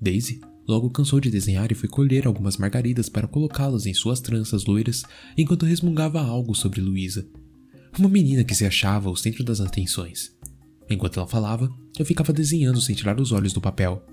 Daisy 0.02 0.42
logo 0.68 0.90
cansou 0.90 1.22
de 1.22 1.32
desenhar 1.32 1.72
e 1.72 1.76
foi 1.76 1.88
colher 1.88 2.28
algumas 2.28 2.58
margaridas 2.58 3.08
para 3.08 3.30
colocá-las 3.30 3.86
em 3.86 3.94
suas 3.94 4.20
tranças 4.20 4.66
loiras 4.66 5.04
enquanto 5.38 5.66
resmungava 5.66 6.22
algo 6.22 6.54
sobre 6.54 6.82
Luísa, 6.82 7.26
uma 7.98 8.10
menina 8.10 8.44
que 8.44 8.54
se 8.54 8.66
achava 8.66 9.10
o 9.10 9.16
centro 9.16 9.42
das 9.42 9.62
atenções. 9.62 10.36
Enquanto 10.90 11.18
ela 11.18 11.28
falava, 11.28 11.74
eu 11.98 12.06
ficava 12.06 12.34
desenhando 12.34 12.82
sem 12.82 12.94
tirar 12.94 13.22
os 13.22 13.32
olhos 13.32 13.54
do 13.54 13.62
papel. 13.62 14.06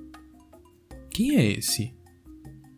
Quem 1.10 1.34
é 1.34 1.50
esse? 1.58 1.92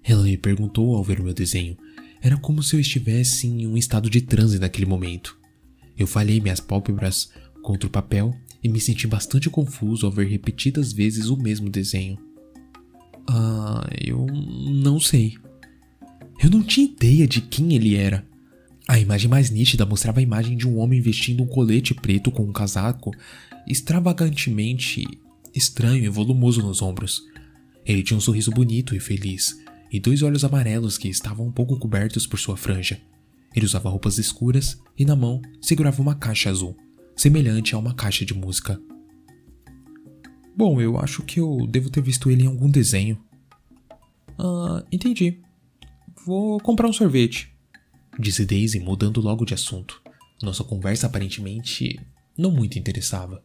Ela 0.03 0.23
me 0.23 0.39
perguntou 0.39 0.97
ao 0.97 1.05
ver 1.05 1.21
o 1.21 1.25
meu 1.25 1.35
desenho, 1.35 1.77
era 2.25 2.39
como 2.39 2.63
se 2.63 2.75
eu 2.75 2.81
estivesse 2.81 3.47
em 3.47 3.67
um 3.67 3.77
estado 3.77 4.09
de 4.09 4.23
transe 4.23 4.59
naquele 4.59 4.87
momento. 4.87 5.39
Eu 5.97 6.07
falhei 6.07 6.41
minhas 6.41 6.59
pálpebras 6.59 7.31
contra 7.63 7.87
o 7.87 7.91
papel 7.91 8.35
e 8.63 8.69
me 8.69 8.81
senti 8.81 9.07
bastante 9.07 9.51
confuso 9.51 10.07
ao 10.07 10.11
ver 10.11 10.27
repetidas 10.29 10.91
vezes 10.91 11.29
o 11.29 11.37
mesmo 11.37 11.69
desenho. 11.69 12.19
Ah, 13.29 13.87
eu 14.01 14.25
não 14.25 14.99
sei. 14.99 15.35
Eu 16.43 16.49
não 16.49 16.63
tinha 16.63 16.87
ideia 16.87 17.29
de 17.29 17.43
quem 17.43 17.75
ele 17.75 17.95
era. 17.95 18.27
A 18.89 18.99
imagem 18.99 19.29
mais 19.29 19.51
nítida 19.51 19.85
mostrava 19.85 20.21
a 20.21 20.23
imagem 20.23 20.57
de 20.57 20.67
um 20.67 20.79
homem 20.79 21.03
vestindo 21.03 21.43
um 21.43 21.47
colete 21.47 21.93
preto 21.93 22.31
com 22.31 22.45
um 22.45 22.53
casaco 22.53 23.11
extravagantemente 23.69 25.05
estranho 25.55 26.07
e 26.07 26.09
volumoso 26.09 26.63
nos 26.63 26.81
ombros. 26.81 27.23
Ele 27.85 28.03
tinha 28.03 28.17
um 28.17 28.21
sorriso 28.21 28.51
bonito 28.51 28.97
e 28.97 29.01
feliz, 29.01 29.63
e 29.95 30.01
dois 30.01 30.23
olhos 30.23 30.43
amarelos 30.43 30.99
que 30.99 31.07
estavam 31.07 31.47
um 31.47 31.53
pouco 31.53 31.79
cobertos 31.79 32.27
por 32.27 32.37
sua 32.37 32.57
franja. 32.57 33.01
Ele 33.55 33.65
usava 33.65 33.89
roupas 33.89 34.19
escuras 34.19 34.77
e 34.99 35.05
na 35.05 35.15
mão 35.15 35.41
segurava 35.61 36.03
uma 36.03 36.17
caixa 36.17 36.51
azul, 36.51 36.77
semelhante 37.15 37.77
a 37.77 37.79
uma 37.79 37.95
caixa 37.95 38.25
de 38.25 38.35
música. 38.35 38.77
Bom, 40.57 40.81
eu 40.81 40.99
acho 40.99 41.23
que 41.23 41.39
eu 41.39 41.65
devo 41.69 41.91
ter 41.91 42.01
visto 42.01 42.29
ele 42.29 42.43
em 42.43 42.49
algum 42.49 42.69
desenho. 42.69 43.25
Ah, 44.37 44.85
entendi. 44.91 45.41
Vou 46.27 46.59
comprar 46.59 46.89
um 46.89 46.93
sorvete, 46.93 47.57
disse 48.19 48.45
Daisy, 48.45 48.81
mudando 48.81 49.21
logo 49.21 49.45
de 49.45 49.55
assunto. 49.55 50.03
Nossa 50.43 50.65
conversa 50.65 51.07
aparentemente 51.07 52.01
não 52.37 52.51
muito 52.51 52.81
interessava. 52.81 53.45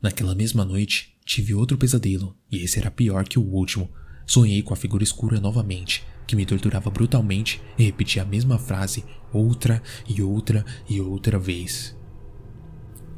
Naquela 0.00 0.34
mesma 0.34 0.64
noite, 0.64 1.14
tive 1.22 1.52
outro 1.52 1.76
pesadelo, 1.76 2.34
e 2.50 2.64
esse 2.64 2.78
era 2.78 2.90
pior 2.90 3.28
que 3.28 3.38
o 3.38 3.44
último, 3.44 3.90
Sonhei 4.26 4.60
com 4.60 4.74
a 4.74 4.76
figura 4.76 5.04
escura 5.04 5.40
novamente, 5.40 6.04
que 6.26 6.34
me 6.34 6.44
torturava 6.44 6.90
brutalmente 6.90 7.62
e 7.78 7.84
repetia 7.84 8.22
a 8.22 8.26
mesma 8.26 8.58
frase 8.58 9.04
outra 9.32 9.80
e 10.08 10.20
outra 10.20 10.64
e 10.88 11.00
outra 11.00 11.38
vez. 11.38 11.96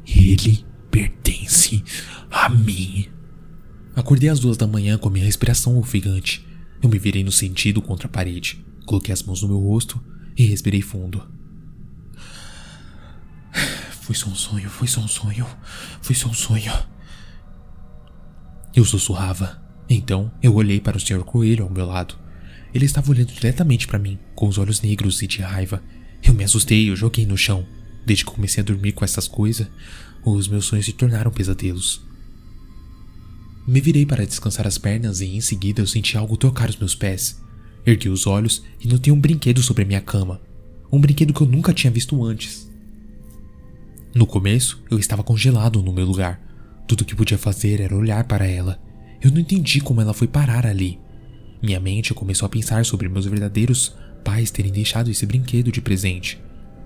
Ele 0.05 0.63
pertence 0.91 1.83
a 2.29 2.47
mim. 2.49 3.07
Acordei 3.95 4.29
às 4.29 4.39
duas 4.39 4.55
da 4.55 4.67
manhã 4.67 4.97
com 4.97 5.09
a 5.09 5.11
minha 5.11 5.25
respiração 5.25 5.77
ofegante. 5.77 6.47
Eu 6.81 6.89
me 6.89 6.99
virei 6.99 7.23
no 7.23 7.31
sentido 7.31 7.81
contra 7.81 8.07
a 8.07 8.11
parede, 8.11 8.63
coloquei 8.85 9.11
as 9.11 9.23
mãos 9.23 9.41
no 9.41 9.49
meu 9.49 9.59
rosto 9.59 10.01
e 10.37 10.45
respirei 10.45 10.81
fundo. 10.81 11.27
Foi 14.01 14.15
só 14.15 14.27
um 14.29 14.35
sonho, 14.35 14.69
foi 14.69 14.87
só 14.87 15.01
um 15.01 15.07
sonho, 15.07 15.45
foi 16.01 16.15
só 16.15 16.29
um 16.29 16.33
sonho. 16.33 16.71
Eu 18.75 18.85
sussurrava. 18.85 19.68
Então 19.89 20.31
eu 20.41 20.53
olhei 20.53 20.79
para 20.79 20.97
o 20.97 20.99
Sr. 20.99 21.23
Coelho 21.23 21.63
ao 21.63 21.71
meu 21.71 21.85
lado. 21.85 22.15
Ele 22.73 22.85
estava 22.85 23.09
olhando 23.09 23.33
diretamente 23.33 23.87
para 23.87 23.97
mim, 23.97 24.19
com 24.35 24.47
os 24.47 24.57
olhos 24.57 24.81
negros 24.81 25.21
e 25.21 25.27
de 25.27 25.41
raiva. 25.41 25.81
Eu 26.21 26.33
me 26.33 26.43
assustei 26.43 26.83
e 26.83 26.87
eu 26.89 26.95
joguei 26.95 27.25
no 27.25 27.37
chão. 27.37 27.65
Desde 28.05 28.23
que 28.23 28.31
comecei 28.31 28.61
a 28.61 28.65
dormir 28.65 28.91
com 28.91 29.03
essas 29.03 29.27
coisas, 29.27 29.67
os 30.23 30.47
meus 30.47 30.65
sonhos 30.65 30.85
se 30.85 30.93
tornaram 30.93 31.31
pesadelos. 31.31 32.05
Me 33.67 33.81
virei 33.81 34.05
para 34.05 34.25
descansar 34.25 34.67
as 34.67 34.77
pernas 34.77 35.21
e 35.21 35.27
em 35.27 35.41
seguida 35.41 35.81
eu 35.81 35.87
senti 35.87 36.17
algo 36.17 36.37
tocar 36.37 36.69
os 36.69 36.77
meus 36.77 36.95
pés. 36.95 37.41
Ergui 37.85 38.09
os 38.09 38.27
olhos 38.27 38.63
e 38.79 38.87
notei 38.87 39.11
um 39.11 39.19
brinquedo 39.19 39.63
sobre 39.63 39.83
a 39.83 39.85
minha 39.85 40.01
cama. 40.01 40.41
Um 40.91 40.99
brinquedo 40.99 41.33
que 41.33 41.41
eu 41.41 41.47
nunca 41.47 41.73
tinha 41.73 41.91
visto 41.91 42.23
antes. 42.23 42.69
No 44.13 44.25
começo, 44.25 44.83
eu 44.89 44.97
estava 44.97 45.23
congelado 45.23 45.81
no 45.81 45.93
meu 45.93 46.05
lugar. 46.05 46.41
Tudo 46.87 47.05
que 47.05 47.15
podia 47.15 47.37
fazer 47.37 47.79
era 47.79 47.95
olhar 47.95 48.23
para 48.23 48.45
ela. 48.45 48.79
Eu 49.21 49.31
não 49.31 49.39
entendi 49.39 49.81
como 49.81 50.01
ela 50.01 50.13
foi 50.13 50.27
parar 50.27 50.65
ali. 50.65 50.99
Minha 51.61 51.79
mente 51.79 52.13
começou 52.13 52.45
a 52.45 52.49
pensar 52.49 52.85
sobre 52.85 53.09
meus 53.09 53.25
verdadeiros 53.25 53.95
pais 54.23 54.51
terem 54.51 54.71
deixado 54.71 55.09
esse 55.09 55.25
brinquedo 55.25 55.71
de 55.71 55.81
presente. 55.81 56.41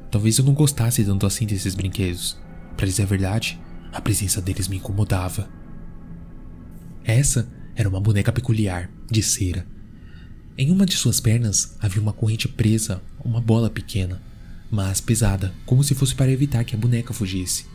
Talvez 0.09 0.37
eu 0.37 0.45
não 0.45 0.53
gostasse 0.53 1.03
tanto 1.03 1.25
assim 1.25 1.45
desses 1.45 1.75
brinquedos. 1.75 2.37
Para 2.75 2.87
dizer 2.87 3.03
a 3.03 3.07
verdade, 3.07 3.59
a 3.91 4.01
presença 4.01 4.41
deles 4.41 4.67
me 4.67 4.77
incomodava. 4.77 5.47
Essa 7.03 7.47
era 7.75 7.89
uma 7.89 7.99
boneca 7.99 8.31
peculiar, 8.31 8.89
de 9.11 9.21
cera. 9.21 9.65
Em 10.57 10.71
uma 10.71 10.85
de 10.85 10.95
suas 10.95 11.19
pernas 11.19 11.75
havia 11.79 12.01
uma 12.01 12.13
corrente 12.13 12.47
presa 12.47 13.01
a 13.19 13.27
uma 13.27 13.41
bola 13.41 13.69
pequena, 13.69 14.21
mas 14.71 15.01
pesada, 15.01 15.53
como 15.65 15.83
se 15.83 15.93
fosse 15.93 16.15
para 16.15 16.31
evitar 16.31 16.63
que 16.63 16.75
a 16.75 16.79
boneca 16.79 17.13
fugisse. 17.13 17.65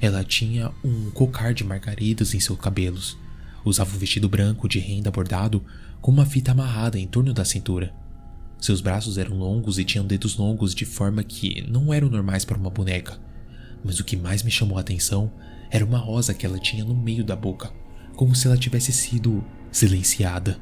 Ela 0.00 0.24
tinha 0.24 0.72
um 0.82 1.10
cocar 1.10 1.52
de 1.52 1.62
margaridas 1.62 2.34
em 2.34 2.40
seus 2.40 2.58
cabelos. 2.58 3.18
Usava 3.64 3.94
um 3.94 3.98
vestido 3.98 4.28
branco 4.28 4.68
de 4.68 4.78
renda 4.78 5.10
bordado 5.10 5.64
com 6.00 6.10
uma 6.10 6.24
fita 6.24 6.52
amarrada 6.52 6.98
em 6.98 7.06
torno 7.06 7.32
da 7.32 7.44
cintura. 7.44 7.94
Seus 8.58 8.80
braços 8.80 9.18
eram 9.18 9.36
longos 9.36 9.78
e 9.78 9.84
tinham 9.84 10.06
dedos 10.06 10.36
longos 10.36 10.74
de 10.74 10.84
forma 10.84 11.22
que 11.22 11.62
não 11.68 11.92
eram 11.92 12.08
normais 12.08 12.44
para 12.44 12.58
uma 12.58 12.70
boneca. 12.70 13.18
Mas 13.84 13.98
o 13.98 14.04
que 14.04 14.16
mais 14.16 14.42
me 14.42 14.50
chamou 14.50 14.76
a 14.76 14.82
atenção 14.82 15.32
era 15.70 15.84
uma 15.84 15.98
rosa 15.98 16.34
que 16.34 16.44
ela 16.44 16.58
tinha 16.58 16.84
no 16.84 16.94
meio 16.94 17.24
da 17.24 17.36
boca, 17.36 17.72
como 18.16 18.34
se 18.34 18.46
ela 18.46 18.56
tivesse 18.56 18.92
sido 18.92 19.44
silenciada. 19.70 20.58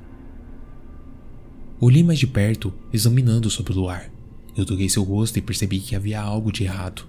Olhei 1.81 2.03
mais 2.03 2.19
de 2.19 2.27
perto, 2.27 2.73
examinando 2.93 3.51
sob 3.51 3.73
o 3.73 3.75
luar. 3.75 4.11
Eu 4.57 4.65
toquei 4.65 4.89
seu 4.89 5.03
rosto 5.05 5.39
e 5.39 5.43
percebi 5.43 5.79
que 5.79 5.95
havia 5.95 6.21
algo 6.21 6.53
de 6.53 6.65
errado. 6.65 7.07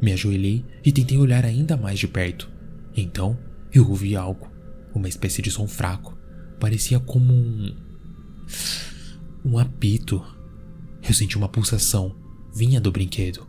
Me 0.00 0.12
ajoelhei 0.12 0.64
e 0.84 0.92
tentei 0.92 1.18
olhar 1.18 1.44
ainda 1.44 1.76
mais 1.76 1.98
de 1.98 2.06
perto. 2.06 2.48
Então, 2.96 3.38
eu 3.72 3.88
ouvi 3.88 4.14
algo, 4.14 4.48
uma 4.94 5.08
espécie 5.08 5.42
de 5.42 5.50
som 5.50 5.66
fraco. 5.66 6.16
Parecia 6.58 7.00
como 7.00 7.32
um. 7.32 7.76
um 9.44 9.58
apito. 9.58 10.24
Eu 11.02 11.14
senti 11.14 11.36
uma 11.36 11.48
pulsação, 11.48 12.14
vinha 12.54 12.80
do 12.80 12.92
brinquedo. 12.92 13.46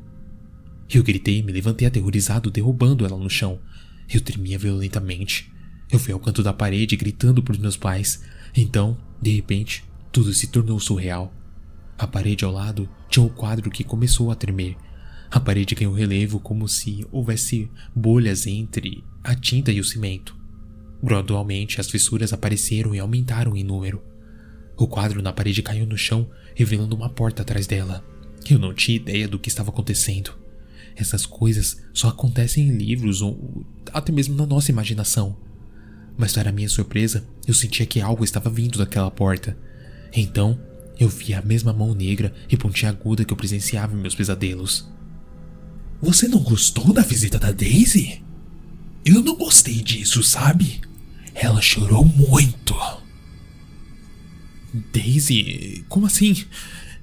Eu 0.91 1.03
gritei 1.03 1.39
e 1.39 1.43
me 1.43 1.51
levantei 1.51 1.87
aterrorizado, 1.87 2.51
derrubando 2.51 3.05
ela 3.05 3.17
no 3.17 3.29
chão. 3.29 3.59
Eu 4.11 4.21
tremia 4.21 4.57
violentamente. 4.57 5.51
Eu 5.91 5.99
fui 5.99 6.13
ao 6.13 6.19
canto 6.19 6.41
da 6.41 6.53
parede 6.53 6.95
gritando 6.95 7.43
por 7.43 7.57
meus 7.57 7.77
pais. 7.77 8.23
Então, 8.55 8.97
de 9.21 9.35
repente, 9.35 9.83
tudo 10.11 10.33
se 10.33 10.47
tornou 10.47 10.79
surreal. 10.79 11.33
A 11.97 12.07
parede 12.07 12.43
ao 12.43 12.51
lado 12.51 12.89
tinha 13.09 13.23
um 13.23 13.29
quadro 13.29 13.69
que 13.69 13.83
começou 13.83 14.31
a 14.31 14.35
tremer. 14.35 14.75
A 15.29 15.39
parede 15.39 15.73
ganhou 15.73 15.93
relevo 15.93 16.39
como 16.39 16.67
se 16.67 17.05
houvesse 17.11 17.69
bolhas 17.95 18.45
entre 18.45 19.03
a 19.23 19.33
tinta 19.33 19.71
e 19.71 19.79
o 19.79 19.83
cimento. 19.83 20.42
Gradualmente, 21.03 21.81
as 21.81 21.89
fissuras 21.89 22.31
apareceram 22.31 22.95
e 22.95 22.99
aumentaram 22.99 23.57
em 23.57 23.63
número. 23.63 24.01
O 24.77 24.87
quadro 24.87 25.21
na 25.21 25.33
parede 25.33 25.61
caiu 25.61 25.85
no 25.85 25.97
chão, 25.97 26.29
revelando 26.55 26.95
uma 26.95 27.09
porta 27.09 27.41
atrás 27.41 27.67
dela. 27.67 28.01
Eu 28.49 28.57
não 28.57 28.73
tinha 28.73 28.95
ideia 28.95 29.27
do 29.27 29.37
que 29.37 29.49
estava 29.49 29.69
acontecendo. 29.69 30.33
Essas 30.95 31.25
coisas 31.25 31.81
só 31.93 32.07
acontecem 32.07 32.69
em 32.69 32.77
livros 32.77 33.21
ou 33.21 33.65
até 33.91 34.13
mesmo 34.13 34.35
na 34.37 34.45
nossa 34.45 34.71
imaginação. 34.71 35.35
Mas, 36.17 36.31
para 36.31 36.53
minha 36.53 36.69
surpresa, 36.69 37.27
eu 37.45 37.53
sentia 37.53 37.85
que 37.85 37.99
algo 37.99 38.23
estava 38.23 38.49
vindo 38.49 38.79
daquela 38.79 39.11
porta. 39.11 39.57
Então, 40.15 40.57
eu 40.97 41.09
vi 41.09 41.33
a 41.33 41.41
mesma 41.41 41.73
mão 41.73 41.93
negra 41.93 42.33
e 42.47 42.55
pontiaguda 42.55 43.25
que 43.25 43.33
eu 43.33 43.37
presenciava 43.37 43.93
em 43.93 43.99
meus 43.99 44.15
pesadelos. 44.15 44.87
Você 46.01 46.29
não 46.29 46.39
gostou 46.39 46.93
da 46.93 47.01
visita 47.01 47.37
da 47.37 47.51
Daisy? 47.51 48.23
Eu 49.03 49.21
não 49.21 49.35
gostei 49.35 49.81
disso, 49.81 50.23
sabe? 50.23 50.79
Ela 51.43 51.61
chorou 51.61 52.05
muito. 52.05 52.73
Daisy? 54.93 55.83
Como 55.89 56.05
assim? 56.05 56.45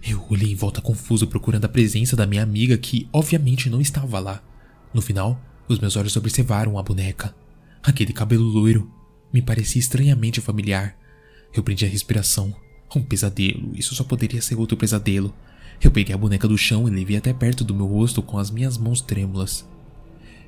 Eu 0.02 0.24
olhei 0.30 0.50
em 0.50 0.54
volta 0.54 0.80
confuso 0.80 1.26
procurando 1.26 1.66
a 1.66 1.68
presença 1.68 2.16
da 2.16 2.26
minha 2.26 2.42
amiga 2.42 2.78
que, 2.78 3.06
obviamente, 3.12 3.68
não 3.68 3.82
estava 3.82 4.18
lá. 4.18 4.42
No 4.94 5.02
final, 5.02 5.38
os 5.68 5.78
meus 5.78 5.94
olhos 5.94 6.16
observaram 6.16 6.78
a 6.78 6.82
boneca. 6.82 7.34
Aquele 7.82 8.14
cabelo 8.14 8.44
loiro 8.44 8.90
me 9.30 9.42
parecia 9.42 9.78
estranhamente 9.78 10.40
familiar. 10.40 10.96
Eu 11.52 11.62
prendi 11.62 11.84
a 11.84 11.88
respiração. 11.88 12.56
Um 12.96 13.02
pesadelo, 13.02 13.72
isso 13.74 13.94
só 13.94 14.04
poderia 14.04 14.40
ser 14.40 14.54
outro 14.54 14.74
pesadelo. 14.74 15.34
Eu 15.82 15.90
peguei 15.90 16.14
a 16.14 16.18
boneca 16.18 16.48
do 16.48 16.56
chão 16.56 16.88
e 16.88 16.90
levei 16.90 17.18
até 17.18 17.34
perto 17.34 17.62
do 17.62 17.74
meu 17.74 17.86
rosto 17.86 18.22
com 18.22 18.38
as 18.38 18.50
minhas 18.50 18.78
mãos 18.78 19.02
trêmulas. 19.02 19.68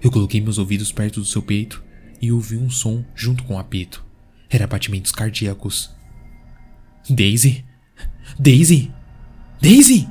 Eu 0.03 0.11
coloquei 0.11 0.41
meus 0.41 0.57
ouvidos 0.57 0.91
perto 0.91 1.21
do 1.21 1.27
seu 1.27 1.43
peito 1.43 1.85
e 2.23 2.31
ouvi 2.31 2.57
um 2.57 2.71
som 2.71 3.05
junto 3.17 3.43
com 3.43 3.57
o 3.57 3.59
apito. 3.59 4.05
Era 4.49 4.69
batimentos 4.69 5.11
cardíacos. 5.11 5.91
Daisy? 7.11 7.65
Daisy? 8.39 8.93
Daisy! 9.61 10.09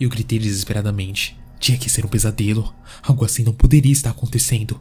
Eu 0.00 0.08
gritei 0.08 0.38
desesperadamente. 0.38 1.38
Tinha 1.60 1.76
que 1.76 1.90
ser 1.90 2.06
um 2.06 2.08
pesadelo. 2.08 2.74
Algo 3.02 3.24
assim 3.24 3.44
não 3.44 3.52
poderia 3.52 3.92
estar 3.92 4.10
acontecendo. 4.10 4.80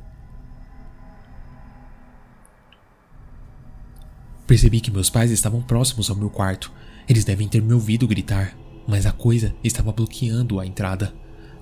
Percebi 4.48 4.81
que 4.81 4.91
meus 4.91 5.10
pais 5.10 5.29
estavam 5.29 5.62
próximos 5.62 6.10
ao 6.10 6.15
meu 6.15 6.29
quarto. 6.29 6.71
Eles 7.07 7.25
devem 7.25 7.48
ter 7.48 7.62
me 7.62 7.74
ouvido 7.74 8.07
gritar, 8.07 8.57
mas 8.88 9.05
a 9.05 9.12
coisa 9.12 9.53
estava 9.63 9.91
bloqueando 9.91 10.60
a 10.60 10.65
entrada. 10.65 11.13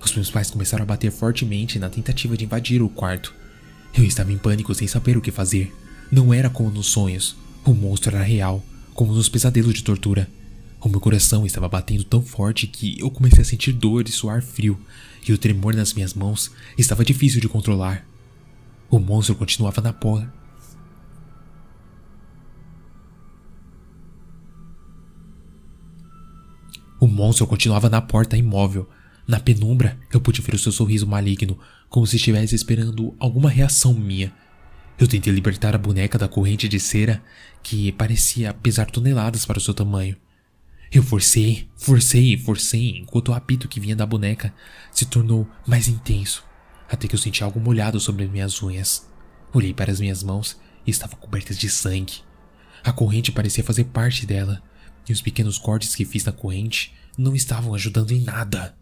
Os 0.02 0.14
meus 0.14 0.30
pais 0.30 0.50
começaram 0.50 0.84
a 0.84 0.86
bater 0.86 1.10
fortemente 1.10 1.78
na 1.78 1.90
tentativa 1.90 2.36
de 2.36 2.44
invadir 2.44 2.82
o 2.82 2.88
quarto. 2.88 3.34
Eu 3.94 4.04
estava 4.04 4.32
em 4.32 4.38
pânico 4.38 4.74
sem 4.74 4.86
saber 4.86 5.16
o 5.16 5.20
que 5.20 5.30
fazer. 5.30 5.74
Não 6.10 6.32
era 6.32 6.48
como 6.48 6.70
nos 6.70 6.86
sonhos. 6.86 7.36
O 7.64 7.74
monstro 7.74 8.14
era 8.14 8.24
real, 8.24 8.64
como 8.94 9.12
nos 9.12 9.28
pesadelos 9.28 9.74
de 9.74 9.84
tortura. 9.84 10.28
O 10.80 10.88
meu 10.88 11.00
coração 11.00 11.44
estava 11.44 11.68
batendo 11.68 12.04
tão 12.04 12.22
forte 12.22 12.66
que 12.66 12.98
eu 12.98 13.10
comecei 13.10 13.42
a 13.42 13.44
sentir 13.44 13.72
dor 13.72 14.08
e 14.08 14.12
suar 14.12 14.42
frio, 14.42 14.80
e 15.28 15.32
o 15.32 15.38
tremor 15.38 15.74
nas 15.74 15.92
minhas 15.92 16.14
mãos 16.14 16.50
estava 16.78 17.04
difícil 17.04 17.40
de 17.40 17.48
controlar. 17.48 18.06
O 18.88 18.98
monstro 18.98 19.34
continuava 19.34 19.82
na 19.82 19.92
porta 19.92 20.32
O 27.00 27.06
monstro 27.06 27.46
continuava 27.46 27.88
na 27.88 28.02
porta 28.02 28.36
imóvel. 28.36 28.86
Na 29.30 29.38
penumbra, 29.38 29.96
eu 30.12 30.20
pude 30.20 30.40
ver 30.40 30.56
o 30.56 30.58
seu 30.58 30.72
sorriso 30.72 31.06
maligno, 31.06 31.56
como 31.88 32.04
se 32.04 32.16
estivesse 32.16 32.52
esperando 32.56 33.14
alguma 33.16 33.48
reação 33.48 33.94
minha. 33.94 34.34
Eu 34.98 35.06
tentei 35.06 35.32
libertar 35.32 35.72
a 35.72 35.78
boneca 35.78 36.18
da 36.18 36.26
corrente 36.26 36.68
de 36.68 36.80
cera, 36.80 37.22
que 37.62 37.92
parecia 37.92 38.52
pesar 38.52 38.90
toneladas 38.90 39.46
para 39.46 39.58
o 39.58 39.60
seu 39.60 39.72
tamanho. 39.72 40.16
Eu 40.90 41.04
forcei, 41.04 41.68
forcei, 41.76 42.36
forcei, 42.38 42.98
enquanto 42.98 43.28
o 43.28 43.32
apito 43.32 43.68
que 43.68 43.78
vinha 43.78 43.94
da 43.94 44.04
boneca 44.04 44.52
se 44.90 45.06
tornou 45.06 45.48
mais 45.64 45.86
intenso, 45.86 46.44
até 46.90 47.06
que 47.06 47.14
eu 47.14 47.18
senti 47.20 47.44
algo 47.44 47.60
molhado 47.60 48.00
sobre 48.00 48.26
minhas 48.26 48.60
unhas. 48.60 49.08
Olhei 49.52 49.72
para 49.72 49.92
as 49.92 50.00
minhas 50.00 50.24
mãos 50.24 50.60
e 50.84 50.90
estavam 50.90 51.16
cobertas 51.20 51.56
de 51.56 51.70
sangue. 51.70 52.14
A 52.82 52.92
corrente 52.92 53.30
parecia 53.30 53.62
fazer 53.62 53.84
parte 53.84 54.26
dela, 54.26 54.60
e 55.08 55.12
os 55.12 55.22
pequenos 55.22 55.56
cortes 55.56 55.94
que 55.94 56.04
fiz 56.04 56.24
na 56.24 56.32
corrente 56.32 56.92
não 57.16 57.36
estavam 57.36 57.76
ajudando 57.76 58.10
em 58.10 58.22
nada. 58.22 58.79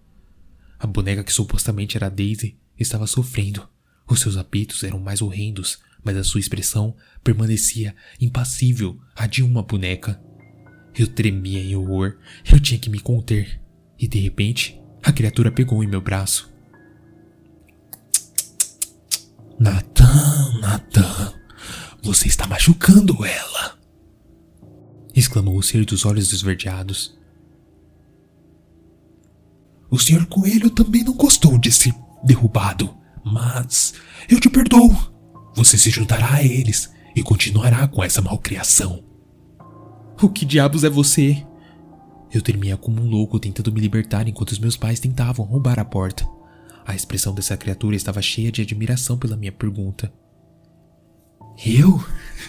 A 0.79 0.87
boneca 0.87 1.25
que 1.25 1.33
supostamente 1.33 1.97
era 1.97 2.09
Daisy 2.09 2.57
estava 2.79 3.07
sofrendo. 3.07 3.69
Os 4.07 4.21
seus 4.21 4.37
apitos 4.37 4.85
eram 4.85 4.99
mais 4.99 5.21
horrendos, 5.21 5.79
mas 6.03 6.17
a 6.17 6.25
sua 6.25 6.41
expressão 6.41 6.95
permanecia 7.23 7.95
impassível 8.21 8.99
a 9.15 9.27
de 9.27 9.43
uma 9.43 9.63
boneca. 9.63 10.21
Eu 10.97 11.07
tremia 11.07 11.61
em 11.61 11.77
horror, 11.77 12.17
eu 12.51 12.61
tinha 12.61 12.79
que 12.79 12.91
me 12.91 13.01
conter. 13.01 13.61
E 13.99 14.07
de 14.07 14.19
repente, 14.19 14.81
a 15.03 15.13
criatura 15.13 15.51
pegou 15.51 15.83
em 15.83 15.87
meu 15.87 16.01
braço. 16.01 16.53
Nathan, 19.59 20.59
Nathan, 20.61 21.35
você 22.03 22.29
está 22.29 22.47
machucando 22.47 23.25
ela 23.25 23.79
exclamou 25.19 25.57
o 25.57 25.63
ser 25.63 25.85
dos 25.85 26.05
olhos 26.05 26.33
esverdeados. 26.33 27.18
O 29.91 29.99
Sr. 29.99 30.27
Coelho 30.27 30.71
também 30.71 31.03
não 31.03 31.15
gostou 31.15 31.59
de 31.59 31.73
ser 31.73 31.95
derrubado, 32.23 32.95
mas 33.25 33.95
eu 34.29 34.39
te 34.39 34.51
perdoo. 34.51 34.95
Você 35.55 35.79
se 35.79 35.91
juntará 35.91 36.35
a 36.35 36.43
eles 36.43 36.93
e 37.17 37.23
continuará 37.23 37.89
com 37.89 38.05
essa 38.05 38.21
malcriação. 38.21 39.03
O 40.21 40.29
que 40.29 40.45
diabos 40.45 40.85
é 40.85 40.91
você? 40.91 41.45
Eu 42.33 42.43
tremia 42.43 42.77
como 42.77 43.01
um 43.01 43.09
louco 43.09 43.41
tentando 43.41 43.73
me 43.73 43.81
libertar 43.81 44.29
enquanto 44.29 44.51
os 44.51 44.59
meus 44.59 44.77
pais 44.77 45.01
tentavam 45.01 45.47
roubar 45.47 45.79
a 45.79 45.85
porta. 45.85 46.29
A 46.87 46.95
expressão 46.95 47.35
dessa 47.35 47.57
criatura 47.57 47.97
estava 47.97 48.21
cheia 48.21 48.53
de 48.53 48.63
admiração 48.63 49.19
pela 49.19 49.37
minha 49.37 49.53
pergunta. 49.53 50.13
Eu? 51.65 52.05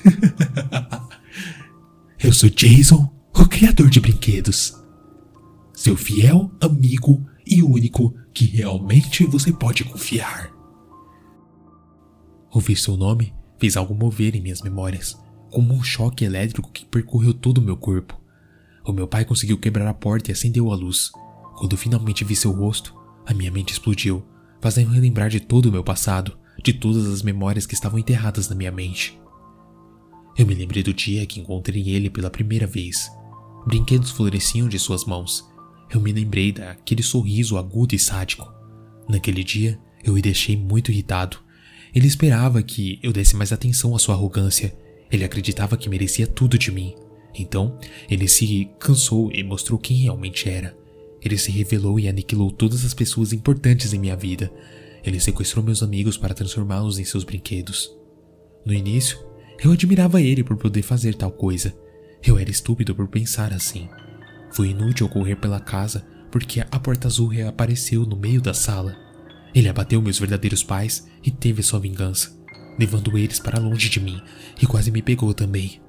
eu 2.20 2.34
sou 2.34 2.50
Jason, 2.50 3.10
o 3.34 3.46
criador 3.46 3.90
de 3.90 4.00
brinquedos. 4.00 4.79
Seu 5.80 5.96
fiel 5.96 6.52
amigo 6.60 7.26
e 7.48 7.64
único 7.64 8.14
que 8.34 8.44
realmente 8.44 9.26
você 9.26 9.50
pode 9.54 9.86
confiar. 9.86 10.52
Ouvir 12.52 12.76
seu 12.76 12.98
nome 12.98 13.34
fez 13.58 13.78
algo 13.78 13.96
mover 13.96 14.36
em 14.36 14.42
minhas 14.42 14.62
memórias, 14.62 15.18
como 15.50 15.74
um 15.74 15.82
choque 15.82 16.26
elétrico 16.26 16.70
que 16.70 16.84
percorreu 16.84 17.34
todo 17.34 17.60
o 17.60 17.62
meu 17.62 17.78
corpo. 17.78 18.20
O 18.86 18.92
meu 18.92 19.08
pai 19.08 19.24
conseguiu 19.24 19.58
quebrar 19.58 19.88
a 19.88 19.94
porta 19.94 20.30
e 20.30 20.34
acendeu 20.34 20.70
a 20.70 20.76
luz. 20.76 21.12
Quando 21.56 21.78
finalmente 21.78 22.26
vi 22.26 22.36
seu 22.36 22.52
rosto, 22.52 22.94
a 23.26 23.34
minha 23.34 23.50
mente 23.50 23.72
explodiu, 23.72 24.22
fazendo 24.60 24.92
relembrar 24.92 25.30
de 25.30 25.40
todo 25.40 25.68
o 25.68 25.72
meu 25.72 25.82
passado, 25.82 26.38
de 26.62 26.74
todas 26.74 27.08
as 27.08 27.22
memórias 27.22 27.66
que 27.66 27.74
estavam 27.74 27.98
enterradas 27.98 28.50
na 28.50 28.56
minha 28.56 28.70
mente. 28.70 29.18
Eu 30.38 30.46
me 30.46 30.56
lembrei 30.56 30.84
do 30.84 30.94
dia 30.94 31.26
que 31.26 31.40
encontrei 31.40 31.90
ele 31.90 32.10
pela 32.10 32.30
primeira 32.30 32.68
vez. 32.68 33.10
Brinquedos 33.66 34.12
floresciam 34.12 34.68
de 34.68 34.78
suas 34.78 35.06
mãos. 35.06 35.48
Eu 35.92 36.00
me 36.00 36.12
lembrei 36.12 36.52
daquele 36.52 37.02
sorriso 37.02 37.58
agudo 37.58 37.96
e 37.96 38.00
sádico. 38.00 38.52
Naquele 39.08 39.44
dia, 39.44 39.80
eu 40.04 40.14
o 40.14 40.22
deixei 40.22 40.56
muito 40.56 40.92
irritado. 40.92 41.38
Ele 41.94 42.08
esperava 42.08 42.62
que 42.62 43.00
eu 43.02 43.12
desse 43.12 43.36
mais 43.36 43.52
atenção 43.52 43.96
à 43.96 44.00
sua 44.00 44.14
arrogância. 44.16 44.76
Ele 45.12 45.24
acreditava 45.24 45.76
que 45.76 45.90
merecia 45.90 46.28
tudo 46.28 46.58
de 46.58 46.72
mim. 46.72 46.94
Então, 47.34 47.80
ele 48.10 48.28
se 48.28 48.70
cansou 48.80 49.32
e 49.32 49.44
mostrou 49.44 49.80
quem 49.80 49.98
realmente 49.98 50.48
era. 50.48 50.78
Ele 51.22 51.38
se 51.38 51.52
revelou 51.52 52.00
e 52.00 52.08
aniquilou 52.08 52.52
todas 52.52 52.86
as 52.86 52.94
pessoas 52.94 53.34
importantes 53.34 53.94
em 53.94 54.00
minha 54.00 54.16
vida. 54.16 54.52
Ele 55.04 55.20
sequestrou 55.20 55.64
meus 55.64 55.82
amigos 55.82 56.18
para 56.18 56.34
transformá-los 56.34 57.00
em 57.00 57.04
seus 57.04 57.24
brinquedos. 57.24 57.90
No 58.66 58.74
início, 58.74 59.18
eu 59.64 59.72
admirava 59.72 60.22
ele 60.22 60.44
por 60.44 60.58
poder 60.58 60.82
fazer 60.82 61.16
tal 61.16 61.32
coisa. 61.32 61.76
Eu 62.24 62.38
era 62.38 62.52
estúpido 62.52 62.94
por 62.94 63.08
pensar 63.08 63.54
assim. 63.54 63.90
Foi 64.52 64.70
inútil 64.70 65.08
correr 65.10 65.36
pela 65.36 65.60
casa 65.60 66.06
porque 66.32 66.62
a 66.62 66.80
porta 66.80 67.08
azul 67.08 67.28
reapareceu 67.28 68.06
no 68.06 68.16
meio 68.16 68.42
da 68.42 68.54
sala. 68.54 68.96
Ele 69.54 69.68
abateu 69.68 70.02
meus 70.02 70.20
verdadeiros 70.20 70.64
pais 70.64 71.08
e 71.24 71.32
teve 71.32 71.64
sua 71.64 71.80
vingança, 71.80 72.38
levando 72.78 73.18
eles 73.18 73.40
para 73.40 73.60
longe 73.60 73.90
de 73.90 74.00
mim 74.00 74.22
e 74.62 74.66
quase 74.66 74.92
me 74.92 75.02
pegou 75.02 75.34
também. 75.34 75.82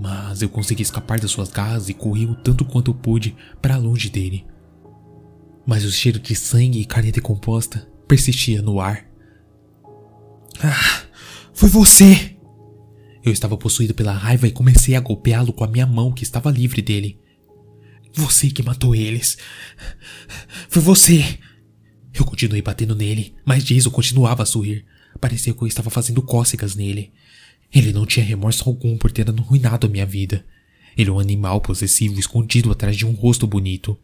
Mas 0.00 0.42
eu 0.42 0.48
consegui 0.48 0.82
escapar 0.82 1.20
das 1.20 1.30
suas 1.30 1.50
garras 1.50 1.88
e 1.88 1.94
corri 1.94 2.26
o 2.26 2.34
tanto 2.34 2.64
quanto 2.64 2.94
pude 2.94 3.36
para 3.60 3.76
longe 3.76 4.08
dele. 4.08 4.44
Mas 5.66 5.84
o 5.84 5.90
cheiro 5.90 6.18
de 6.18 6.34
sangue 6.34 6.80
e 6.80 6.84
carne 6.84 7.12
decomposta 7.12 7.88
persistia 8.08 8.60
no 8.60 8.80
ar. 8.80 9.06
Ah, 10.62 11.02
foi 11.52 11.68
você! 11.68 12.36
Eu 13.24 13.32
estava 13.32 13.56
possuído 13.56 13.94
pela 13.94 14.12
raiva 14.12 14.46
e 14.46 14.52
comecei 14.52 14.94
a 14.94 15.00
golpeá-lo 15.00 15.52
com 15.52 15.64
a 15.64 15.68
minha 15.68 15.86
mão 15.86 16.12
que 16.12 16.22
estava 16.22 16.50
livre 16.50 16.82
dele. 16.82 17.23
Você 18.14 18.48
que 18.50 18.62
matou 18.62 18.94
eles. 18.94 19.36
Foi 20.68 20.80
você! 20.80 21.38
Eu 22.12 22.24
continuei 22.24 22.62
batendo 22.62 22.94
nele, 22.94 23.34
mas 23.44 23.64
Jason 23.64 23.90
continuava 23.90 24.44
a 24.44 24.46
sorrir. 24.46 24.84
Parecia 25.20 25.52
que 25.52 25.60
eu 25.60 25.66
estava 25.66 25.90
fazendo 25.90 26.22
cócegas 26.22 26.76
nele. 26.76 27.12
Ele 27.72 27.92
não 27.92 28.06
tinha 28.06 28.24
remorso 28.24 28.68
algum 28.68 28.96
por 28.96 29.10
ter 29.10 29.28
arruinado 29.28 29.88
a 29.88 29.90
minha 29.90 30.06
vida. 30.06 30.46
Ele 30.96 31.10
é 31.10 31.12
um 31.12 31.18
animal 31.18 31.60
possessivo 31.60 32.20
escondido 32.20 32.70
atrás 32.70 32.96
de 32.96 33.04
um 33.04 33.10
rosto 33.10 33.48
bonito. 33.48 33.98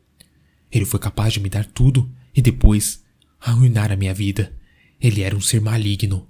Ele 0.72 0.84
foi 0.84 0.98
capaz 0.98 1.32
de 1.32 1.40
me 1.40 1.48
dar 1.48 1.64
tudo 1.64 2.10
e 2.34 2.42
depois 2.42 3.04
arruinar 3.40 3.92
a 3.92 3.96
minha 3.96 4.12
vida. 4.12 4.52
Ele 5.00 5.22
era 5.22 5.36
um 5.36 5.40
ser 5.40 5.60
maligno. 5.60 6.28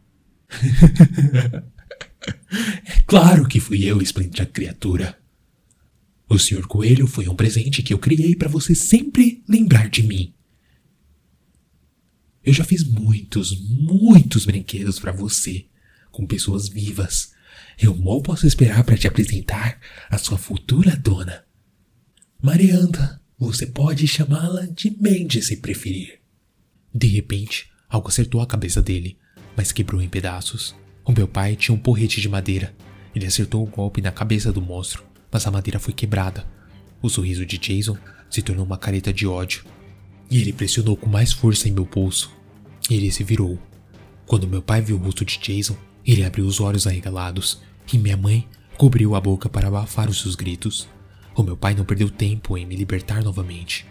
é 2.85 3.01
claro 3.07 3.49
que 3.49 3.59
fui 3.59 3.85
eu, 3.85 4.03
esplêndida 4.03 4.45
criatura. 4.45 5.20
O 6.31 6.39
Sr. 6.39 6.65
Coelho 6.69 7.09
foi 7.09 7.29
um 7.29 7.35
presente 7.35 7.83
que 7.83 7.93
eu 7.93 7.99
criei 7.99 8.37
para 8.37 8.49
você 8.49 8.73
sempre 8.73 9.43
lembrar 9.49 9.89
de 9.91 10.05
mim. 10.05 10.33
Eu 12.45 12.53
já 12.53 12.63
fiz 12.63 12.85
muitos, 12.85 13.61
muitos 13.61 14.45
brinquedos 14.47 15.01
para 15.01 15.11
você, 15.11 15.67
com 16.13 16.25
pessoas 16.25 16.69
vivas. 16.69 17.33
Eu 17.77 17.97
mal 17.97 18.23
posso 18.23 18.47
esperar 18.47 18.85
para 18.85 18.97
te 18.97 19.09
apresentar 19.09 19.81
a 20.09 20.17
sua 20.19 20.39
futura 20.39 20.95
dona. 20.95 21.45
Marianda, 22.41 23.21
você 23.37 23.67
pode 23.67 24.07
chamá-la 24.07 24.67
de 24.67 24.97
Mandy 25.01 25.43
se 25.43 25.57
preferir. 25.57 26.21
De 26.95 27.09
repente, 27.09 27.69
algo 27.89 28.07
acertou 28.07 28.41
a 28.41 28.47
cabeça 28.47 28.81
dele, 28.81 29.19
mas 29.57 29.73
quebrou 29.73 30.01
em 30.01 30.09
pedaços. 30.09 30.77
O 31.05 31.11
meu 31.11 31.27
pai 31.27 31.57
tinha 31.57 31.75
um 31.75 31.79
porrete 31.79 32.21
de 32.21 32.29
madeira. 32.29 32.73
Ele 33.13 33.27
acertou 33.27 33.65
o 33.65 33.67
um 33.67 33.71
golpe 33.71 34.01
na 34.01 34.13
cabeça 34.13 34.53
do 34.53 34.63
monstro, 34.63 35.10
mas 35.31 35.47
a 35.47 35.51
madeira 35.51 35.79
foi 35.79 35.93
quebrada. 35.93 36.47
O 37.03 37.09
sorriso 37.09 37.47
de 37.47 37.59
Jason 37.59 37.97
se 38.29 38.43
tornou 38.43 38.65
uma 38.65 38.79
careta 38.79 39.13
de 39.13 39.27
ódio 39.27 39.65
e 40.31 40.41
ele 40.41 40.53
pressionou 40.53 40.97
com 40.97 41.09
mais 41.09 41.33
força 41.33 41.69
em 41.69 41.73
meu 41.73 41.87
pulso. 41.87 42.31
Ele 42.91 43.11
se 43.11 43.25
virou. 43.25 43.59
Quando 44.27 44.47
meu 44.47 44.63
pai 44.63 44.81
viu 44.81 44.97
o 44.97 44.99
rosto 45.01 45.25
de 45.25 45.39
Jason, 45.39 45.77
ele 46.07 46.25
abriu 46.25 46.47
os 46.47 46.61
olhos 46.61 46.87
arregalados 46.87 47.61
e 47.93 47.99
minha 47.99 48.17
mãe 48.17 48.49
cobriu 48.77 49.15
a 49.15 49.21
boca 49.21 49.49
para 49.49 49.69
abafar 49.69 50.09
os 50.09 50.21
seus 50.21 50.35
gritos. 50.35 50.89
O 51.35 51.43
meu 51.43 51.57
pai 51.57 51.75
não 51.75 51.85
perdeu 51.85 52.09
tempo 52.09 52.57
em 52.57 52.65
me 52.65 52.77
libertar 52.77 53.23
novamente. 53.23 53.87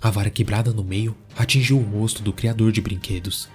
A 0.00 0.10
vara 0.10 0.30
quebrada 0.30 0.72
no 0.72 0.84
meio 0.84 1.16
atingiu 1.36 1.78
o 1.78 1.82
rosto 1.82 2.22
do 2.22 2.32
criador 2.32 2.70
de 2.70 2.80
brinquedos. 2.80 3.48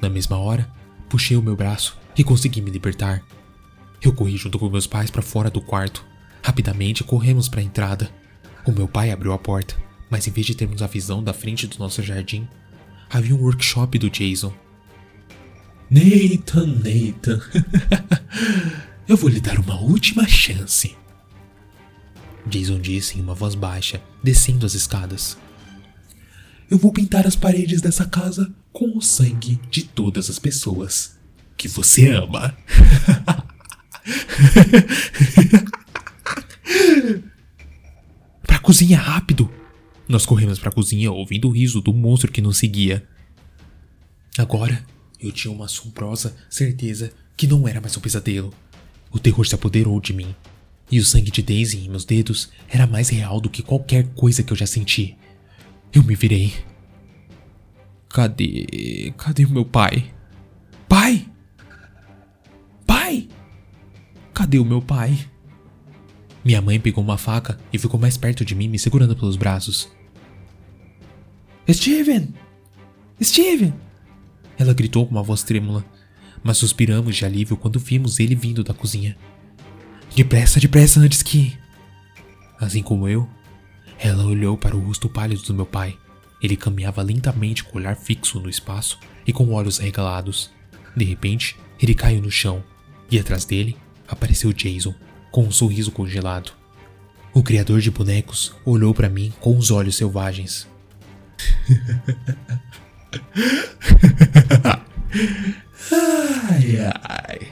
Na 0.00 0.08
mesma 0.08 0.36
hora, 0.36 0.70
puxei 1.08 1.36
o 1.36 1.42
meu 1.42 1.56
braço 1.56 1.98
e 2.16 2.22
consegui 2.22 2.60
me 2.60 2.70
libertar. 2.70 3.22
Eu 4.00 4.12
corri 4.12 4.36
junto 4.36 4.58
com 4.58 4.68
meus 4.68 4.86
pais 4.86 5.10
para 5.10 5.22
fora 5.22 5.50
do 5.50 5.60
quarto. 5.60 6.04
Rapidamente 6.46 7.02
corremos 7.02 7.48
para 7.48 7.60
a 7.60 7.64
entrada. 7.64 8.10
O 8.64 8.72
meu 8.72 8.86
pai 8.86 9.10
abriu 9.10 9.32
a 9.32 9.38
porta 9.38 9.74
mas 10.10 10.26
em 10.26 10.30
vez 10.30 10.46
de 10.46 10.54
termos 10.54 10.82
a 10.82 10.86
visão 10.86 11.22
da 11.22 11.32
frente 11.32 11.66
do 11.66 11.78
nosso 11.78 12.02
jardim, 12.02 12.46
havia 13.10 13.34
um 13.34 13.40
workshop 13.40 13.98
do 13.98 14.10
Jason. 14.10 14.52
Nathan, 15.90 16.66
Nathan, 16.66 17.40
eu 19.08 19.16
vou 19.16 19.30
lhe 19.30 19.40
dar 19.40 19.58
uma 19.58 19.80
última 19.80 20.28
chance. 20.28 20.96
Jason 22.46 22.80
disse 22.80 23.18
em 23.18 23.22
uma 23.22 23.34
voz 23.34 23.54
baixa, 23.54 24.00
descendo 24.22 24.66
as 24.66 24.74
escadas. 24.74 25.36
Eu 26.70 26.78
vou 26.78 26.92
pintar 26.92 27.26
as 27.26 27.36
paredes 27.36 27.80
dessa 27.80 28.06
casa 28.06 28.52
com 28.72 28.96
o 28.96 29.02
sangue 29.02 29.60
de 29.70 29.84
todas 29.84 30.28
as 30.28 30.38
pessoas 30.38 31.16
que 31.56 31.68
você 31.68 32.10
ama. 32.10 32.56
pra 38.42 38.58
cozinha 38.58 38.98
rápido! 38.98 39.50
Nós 40.08 40.24
corremos 40.24 40.58
para 40.58 40.68
a 40.68 40.72
cozinha 40.72 41.10
ouvindo 41.10 41.48
o 41.48 41.50
riso 41.50 41.80
do 41.80 41.92
monstro 41.92 42.30
que 42.30 42.40
nos 42.40 42.58
seguia. 42.58 43.06
Agora, 44.38 44.84
eu 45.20 45.32
tinha 45.32 45.52
uma 45.52 45.64
assombrosa 45.64 46.36
certeza 46.48 47.12
que 47.36 47.46
não 47.46 47.66
era 47.66 47.80
mais 47.80 47.96
um 47.96 48.00
pesadelo. 48.00 48.52
O 49.10 49.18
terror 49.18 49.46
se 49.46 49.54
apoderou 49.54 50.00
de 50.00 50.12
mim, 50.12 50.34
e 50.90 50.98
o 50.98 51.04
sangue 51.04 51.30
de 51.30 51.42
Daisy 51.42 51.78
em 51.78 51.88
meus 51.88 52.04
dedos 52.04 52.50
era 52.68 52.86
mais 52.86 53.08
real 53.08 53.40
do 53.40 53.50
que 53.50 53.62
qualquer 53.62 54.06
coisa 54.14 54.42
que 54.42 54.52
eu 54.52 54.56
já 54.56 54.66
senti. 54.66 55.16
Eu 55.92 56.02
me 56.02 56.14
virei. 56.14 56.52
Cadê. 58.08 59.12
Cadê 59.16 59.44
o 59.44 59.50
meu 59.50 59.64
pai? 59.64 60.12
Pai! 60.88 61.26
Pai! 62.86 63.28
Cadê 64.32 64.58
o 64.58 64.64
meu 64.64 64.80
pai? 64.80 65.18
Minha 66.46 66.62
mãe 66.62 66.78
pegou 66.78 67.02
uma 67.02 67.18
faca 67.18 67.58
e 67.72 67.78
ficou 67.78 67.98
mais 67.98 68.16
perto 68.16 68.44
de 68.44 68.54
mim, 68.54 68.68
me 68.68 68.78
segurando 68.78 69.16
pelos 69.16 69.34
braços. 69.34 69.88
Steven! 71.68 72.32
Steven! 73.20 73.74
Ela 74.56 74.72
gritou 74.72 75.04
com 75.04 75.10
uma 75.10 75.24
voz 75.24 75.42
trêmula, 75.42 75.84
mas 76.44 76.58
suspiramos 76.58 77.16
de 77.16 77.24
alívio 77.24 77.56
quando 77.56 77.80
vimos 77.80 78.20
ele 78.20 78.36
vindo 78.36 78.62
da 78.62 78.72
cozinha. 78.72 79.16
Depressa, 80.14 80.60
depressa, 80.60 81.00
antes 81.00 81.20
que. 81.20 81.58
Assim 82.60 82.80
como 82.80 83.08
eu, 83.08 83.28
ela 83.98 84.24
olhou 84.24 84.56
para 84.56 84.76
o 84.76 84.80
rosto 84.80 85.08
pálido 85.08 85.42
do 85.42 85.52
meu 85.52 85.66
pai. 85.66 85.98
Ele 86.40 86.56
caminhava 86.56 87.02
lentamente 87.02 87.64
com 87.64 87.76
o 87.76 87.80
olhar 87.80 87.96
fixo 87.96 88.38
no 88.38 88.48
espaço 88.48 89.00
e 89.26 89.32
com 89.32 89.52
olhos 89.52 89.80
arregalados. 89.80 90.52
De 90.96 91.04
repente, 91.04 91.56
ele 91.82 91.92
caiu 91.92 92.22
no 92.22 92.30
chão 92.30 92.62
e 93.10 93.18
atrás 93.18 93.44
dele 93.44 93.76
apareceu 94.06 94.52
Jason, 94.52 94.94
com 95.36 95.44
um 95.44 95.52
sorriso 95.52 95.90
congelado. 95.90 96.52
O 97.34 97.42
criador 97.42 97.82
de 97.82 97.90
bonecos 97.90 98.54
olhou 98.64 98.94
para 98.94 99.10
mim 99.10 99.34
com 99.38 99.54
os 99.58 99.70
olhos 99.70 99.94
selvagens. 99.94 100.66
ai, 105.92 106.78
ai. 107.04 107.48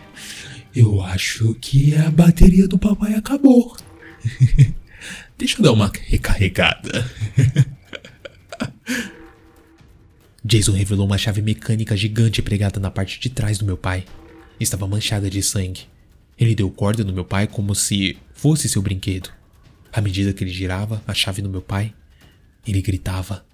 Eu 0.75 1.03
acho 1.03 1.55
que 1.57 1.95
a 1.95 2.11
bateria 2.11 2.67
do 2.67 2.79
papai 2.79 3.13
acabou. 3.17 3.77
Deixa 5.37 5.59
eu 5.59 5.65
dar 5.65 5.73
uma 5.73 5.93
recarregada. 6.07 7.07
Jason 10.43 10.73
revelou 10.73 11.05
uma 11.05 11.19
chave 11.19 11.43
mecânica 11.43 11.95
gigante 11.95 12.41
pregada 12.41 12.81
na 12.81 12.91
parte 12.91 13.21
de 13.21 13.29
trás 13.29 13.59
do 13.59 13.67
meu 13.67 13.77
pai. 13.77 14.07
Estava 14.59 14.87
manchada 14.87 15.29
de 15.29 15.43
sangue. 15.43 15.93
Ele 16.39 16.55
deu 16.55 16.71
corda 16.71 17.05
no 17.05 17.13
meu 17.13 17.25
pai 17.25 17.47
como 17.47 17.75
se 17.75 18.17
fosse 18.33 18.69
seu 18.69 18.83
brinquedo. 18.83 19.31
À 19.93 20.01
medida 20.01 20.33
que 20.33 20.43
ele 20.43 20.51
girava 20.51 21.03
a 21.07 21.15
chave 21.15 21.41
no 21.41 21.49
meu 21.49 21.63
pai, 21.63 21.95
ele 22.67 22.83
gritava. 22.83 23.45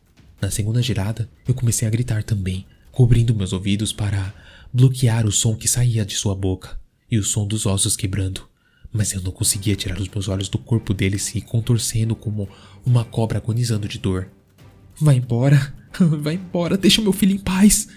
Na 0.40 0.50
segunda 0.50 0.80
girada, 0.80 1.28
eu 1.46 1.54
comecei 1.54 1.86
a 1.86 1.90
gritar 1.90 2.22
também, 2.22 2.64
cobrindo 2.90 3.34
meus 3.34 3.52
ouvidos 3.52 3.92
para 3.92 4.32
bloquear 4.72 5.26
o 5.26 5.32
som 5.32 5.54
que 5.54 5.68
saía 5.68 6.04
de 6.04 6.14
sua 6.14 6.34
boca 6.34 6.80
e 7.10 7.18
o 7.18 7.24
som 7.24 7.46
dos 7.46 7.66
ossos 7.66 7.96
quebrando. 7.96 8.48
Mas 8.92 9.12
eu 9.12 9.20
não 9.20 9.30
conseguia 9.30 9.76
tirar 9.76 10.00
os 10.00 10.08
meus 10.08 10.28
olhos 10.28 10.48
do 10.48 10.58
corpo 10.58 10.94
dele 10.94 11.18
se 11.18 11.40
contorcendo 11.40 12.16
como 12.16 12.48
uma 12.84 13.04
cobra 13.04 13.38
agonizando 13.38 13.86
de 13.86 13.98
dor. 13.98 14.28
Vai 14.98 15.16
embora, 15.16 15.74
vai 16.00 16.34
embora, 16.34 16.76
deixa 16.76 17.02
meu 17.02 17.12
filho 17.12 17.34
em 17.34 17.38
paz. 17.38 17.88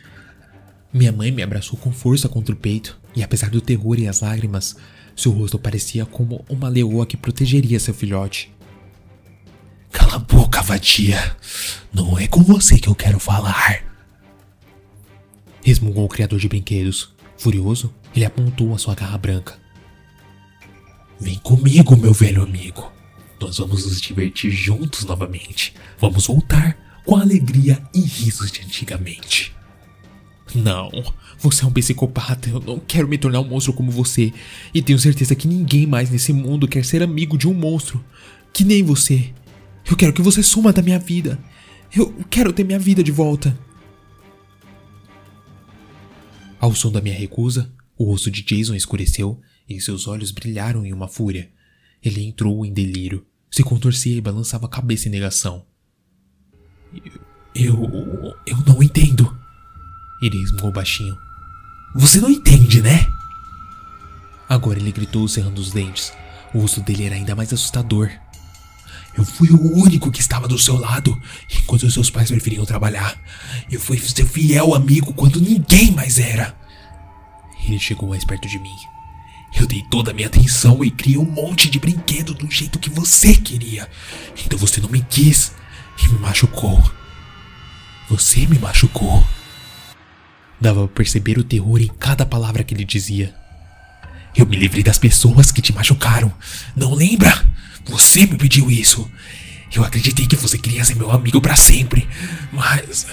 Minha 0.93 1.11
mãe 1.11 1.31
me 1.31 1.41
abraçou 1.41 1.77
com 1.79 1.91
força 1.91 2.29
contra 2.29 2.53
o 2.53 2.57
peito, 2.57 2.99
e 3.15 3.23
apesar 3.23 3.49
do 3.49 3.59
terror 3.59 3.97
e 3.97 4.07
as 4.07 4.21
lágrimas, 4.21 4.75
seu 5.15 5.31
rosto 5.31 5.57
parecia 5.57 6.05
como 6.05 6.45
uma 6.47 6.69
leoa 6.69 7.05
que 7.07 7.17
protegeria 7.17 7.79
seu 7.79 7.95
filhote. 7.95 8.53
Cala 9.91 10.15
a 10.15 10.19
boca, 10.19 10.61
vadia. 10.61 11.35
Não 11.91 12.17
é 12.17 12.27
com 12.27 12.43
você 12.43 12.77
que 12.77 12.89
eu 12.89 12.95
quero 12.95 13.19
falar. 13.19 13.83
Resmungou 15.63 16.05
o 16.05 16.09
criador 16.09 16.39
de 16.39 16.47
brinquedos. 16.47 17.11
Furioso, 17.37 17.91
ele 18.15 18.25
apontou 18.25 18.73
a 18.73 18.77
sua 18.77 18.93
garra 18.93 19.17
branca. 19.17 19.57
Vem 21.19 21.39
comigo, 21.39 21.97
meu 21.97 22.13
velho 22.13 22.43
amigo. 22.43 22.91
Nós 23.39 23.57
vamos 23.57 23.85
nos 23.85 23.99
divertir 23.99 24.51
juntos 24.51 25.05
novamente. 25.05 25.73
Vamos 25.99 26.27
voltar 26.27 27.01
com 27.03 27.15
a 27.15 27.21
alegria 27.21 27.81
e 27.93 28.01
risos 28.01 28.51
de 28.51 28.61
antigamente. 28.61 29.53
Não, 30.55 30.91
você 31.39 31.63
é 31.63 31.67
um 31.67 31.71
psicopata. 31.71 32.49
Eu 32.49 32.59
não 32.59 32.79
quero 32.79 33.07
me 33.07 33.17
tornar 33.17 33.39
um 33.39 33.47
monstro 33.47 33.73
como 33.73 33.91
você. 33.91 34.31
E 34.73 34.81
tenho 34.81 34.99
certeza 34.99 35.35
que 35.35 35.47
ninguém 35.47 35.87
mais 35.87 36.09
nesse 36.09 36.31
mundo 36.31 36.67
quer 36.67 36.85
ser 36.85 37.01
amigo 37.01 37.37
de 37.37 37.47
um 37.47 37.53
monstro. 37.53 38.03
Que 38.51 38.63
nem 38.63 38.83
você. 38.83 39.33
Eu 39.89 39.97
quero 39.97 40.13
que 40.13 40.21
você 40.21 40.43
suma 40.43 40.71
da 40.71 40.81
minha 40.81 40.99
vida. 40.99 41.39
Eu 41.95 42.13
quero 42.29 42.53
ter 42.53 42.63
minha 42.63 42.79
vida 42.79 43.03
de 43.03 43.11
volta. 43.11 43.57
Ao 46.59 46.73
som 46.73 46.91
da 46.91 47.01
minha 47.01 47.15
recusa, 47.15 47.73
o 47.97 48.05
rosto 48.05 48.31
de 48.31 48.41
Jason 48.41 48.73
escureceu 48.75 49.39
e 49.67 49.79
seus 49.81 50.07
olhos 50.07 50.31
brilharam 50.31 50.85
em 50.85 50.93
uma 50.93 51.07
fúria. 51.07 51.49
Ele 52.01 52.23
entrou 52.23 52.65
em 52.65 52.73
delírio, 52.73 53.25
se 53.49 53.63
contorcia 53.63 54.15
e 54.15 54.21
balançava 54.21 54.65
a 54.65 54.69
cabeça 54.69 55.07
em 55.07 55.11
negação. 55.11 55.65
Eu. 57.55 57.89
Eu 58.45 58.57
não. 58.65 58.82
Ele 60.23 60.39
resmungou 60.39 60.71
baixinho. 60.71 61.17
Você 61.93 62.21
não 62.21 62.29
entende, 62.29 62.81
né? 62.81 63.11
Agora 64.47 64.79
ele 64.79 64.93
gritou, 64.93 65.27
cerrando 65.27 65.59
os 65.59 65.71
dentes. 65.71 66.13
O 66.53 66.59
rosto 66.61 66.79
dele 66.79 67.03
era 67.03 67.15
ainda 67.15 67.35
mais 67.35 67.51
assustador. 67.51 68.09
Eu 69.17 69.25
fui 69.25 69.49
o 69.49 69.75
único 69.75 70.09
que 70.09 70.21
estava 70.21 70.47
do 70.47 70.57
seu 70.57 70.77
lado 70.77 71.21
enquanto 71.53 71.91
seus 71.91 72.09
pais 72.09 72.31
preferiam 72.31 72.65
trabalhar. 72.65 73.19
Eu 73.69 73.81
fui 73.81 73.99
seu 73.99 74.25
fiel 74.25 74.73
amigo 74.73 75.13
quando 75.13 75.41
ninguém 75.41 75.91
mais 75.91 76.17
era. 76.17 76.57
Ele 77.67 77.77
chegou 77.77 78.07
mais 78.07 78.23
perto 78.23 78.47
de 78.47 78.59
mim. 78.59 78.75
Eu 79.59 79.67
dei 79.67 79.83
toda 79.91 80.11
a 80.11 80.13
minha 80.13 80.27
atenção 80.27 80.85
e 80.85 80.89
criei 80.89 81.17
um 81.17 81.29
monte 81.29 81.69
de 81.69 81.79
brinquedo 81.79 82.33
do 82.33 82.49
jeito 82.49 82.79
que 82.79 82.89
você 82.89 83.35
queria. 83.35 83.89
Então 84.45 84.57
você 84.57 84.79
não 84.79 84.89
me 84.89 85.01
quis 85.01 85.51
e 86.01 86.07
me 86.07 86.19
machucou. 86.19 86.81
Você 88.09 88.47
me 88.47 88.57
machucou. 88.57 89.21
Dava 90.63 90.87
pra 90.87 90.95
perceber 90.95 91.37
o 91.37 91.43
terror 91.43 91.81
em 91.81 91.89
cada 91.99 92.25
palavra 92.25 92.63
que 92.63 92.73
ele 92.73 92.85
dizia. 92.85 93.35
Eu 94.33 94.45
me 94.45 94.55
livrei 94.55 94.81
das 94.81 94.97
pessoas 94.97 95.51
que 95.51 95.61
te 95.61 95.73
machucaram. 95.73 96.33
Não 96.73 96.93
lembra? 96.93 97.45
Você 97.83 98.25
me 98.25 98.37
pediu 98.37 98.71
isso. 98.71 99.11
Eu 99.75 99.83
acreditei 99.83 100.25
que 100.25 100.37
você 100.37 100.57
queria 100.57 100.85
ser 100.85 100.95
meu 100.95 101.11
amigo 101.11 101.41
para 101.41 101.57
sempre, 101.57 102.07
mas 102.53 103.05